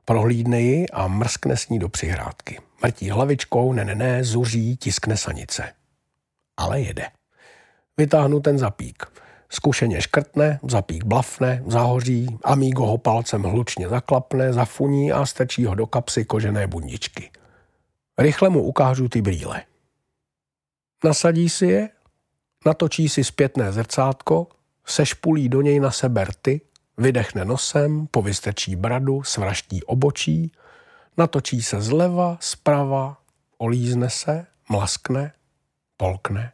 Prohlídne 0.06 0.62
ji 0.62 0.90
a 0.90 1.08
mrskne 1.08 1.58
s 1.58 1.70
ní 1.70 1.80
do 1.80 1.90
přihrádky. 1.90 2.60
Mrtí 2.84 3.10
hlavičkou, 3.10 3.74
ne, 3.74 3.86
ne, 3.86 3.96
ne, 3.96 4.24
zuří, 4.24 4.78
tiskne 4.78 5.18
sanice. 5.18 5.74
Ale 6.58 6.82
jede. 6.82 7.08
Vytáhnu 7.98 8.40
ten 8.40 8.58
zapík. 8.58 9.06
Zkušeně 9.50 10.02
škrtne, 10.02 10.60
zapík 10.68 11.04
blafne, 11.04 11.64
zahoří, 11.68 12.38
amigo 12.44 12.86
ho 12.86 12.98
palcem 12.98 13.44
hlučně 13.44 13.90
zaklapne, 13.90 14.54
zafuní 14.54 15.12
a 15.12 15.26
strčí 15.26 15.66
ho 15.66 15.76
do 15.76 15.88
kapsy 15.88 16.26
kožené 16.26 16.68
bundičky. 16.68 17.32
Rychle 18.21 18.49
mu 18.49 18.63
ukážu 18.63 19.10
ty 19.10 19.21
brýle. 19.21 19.63
Nasadí 21.03 21.49
si 21.49 21.65
je, 21.65 21.89
natočí 22.65 23.10
si 23.10 23.23
zpětné 23.23 23.71
zrcátko, 23.71 24.47
sešpulí 24.86 25.49
do 25.49 25.62
něj 25.62 25.79
na 25.79 25.91
sebe 25.91 26.25
rty, 26.25 26.62
vydechne 26.97 27.45
nosem, 27.45 28.07
povystrčí 28.07 28.75
bradu, 28.75 29.23
svraští 29.23 29.84
obočí, 29.84 30.51
natočí 31.17 31.62
se 31.62 31.81
zleva, 31.81 32.38
zprava, 32.39 33.17
olízne 33.57 34.10
se, 34.10 34.45
mlaskne, 34.69 35.34
polkne 35.97 36.51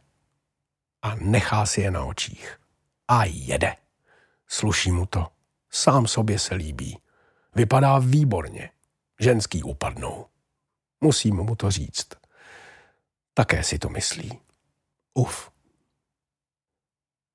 a 1.02 1.14
nechá 1.14 1.66
si 1.66 1.80
je 1.80 1.90
na 1.90 2.04
očích. 2.04 2.58
A 3.08 3.24
jede. 3.24 3.76
Sluší 4.46 4.92
mu 4.92 5.06
to. 5.06 5.26
Sám 5.70 6.06
sobě 6.06 6.38
se 6.38 6.54
líbí. 6.54 6.98
Vypadá 7.54 7.98
výborně. 7.98 8.70
Ženský 9.20 9.62
upadnou. 9.62 10.26
Musím 11.00 11.36
mu 11.36 11.56
to 11.56 11.70
říct. 11.70 12.08
Také 13.34 13.62
si 13.62 13.78
to 13.78 13.88
myslí. 13.88 14.38
Uf. 15.14 15.50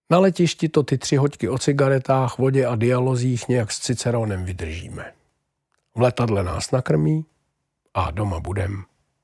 Na 0.09 0.19
letišti 0.19 0.69
to 0.69 0.83
ty 0.83 0.97
tři 0.97 1.15
hoďky 1.15 1.49
o 1.49 1.57
cigaretách, 1.57 2.37
vodě 2.37 2.65
a 2.65 2.75
dialozích 2.75 3.47
nějak 3.47 3.71
s 3.71 3.79
Ciceronem 3.79 4.45
vydržíme. 4.45 5.13
V 5.95 6.01
letadle 6.01 6.43
nás 6.43 6.71
nakrmí 6.71 7.25
a 7.93 8.11
doma 8.11 8.39
budem, 8.39 8.83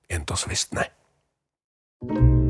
jen 0.10 0.26
to 0.26 0.36
svistne. 0.36 0.90
thank 2.02 2.20
you 2.20 2.49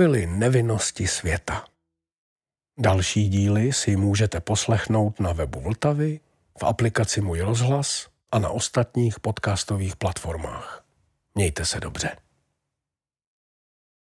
byly 0.00 0.26
nevinnosti 0.26 1.06
světa. 1.06 1.64
Další 2.78 3.28
díly 3.28 3.72
si 3.72 3.96
můžete 3.96 4.40
poslechnout 4.40 5.20
na 5.20 5.32
webu 5.32 5.60
Vltavy, 5.60 6.20
v 6.60 6.64
aplikaci 6.64 7.20
Můj 7.20 7.40
rozhlas 7.40 8.08
a 8.32 8.38
na 8.38 8.48
ostatních 8.48 9.20
podcastových 9.20 9.96
platformách. 9.96 10.84
Mějte 11.34 11.64
se 11.64 11.80
dobře. 11.80 12.16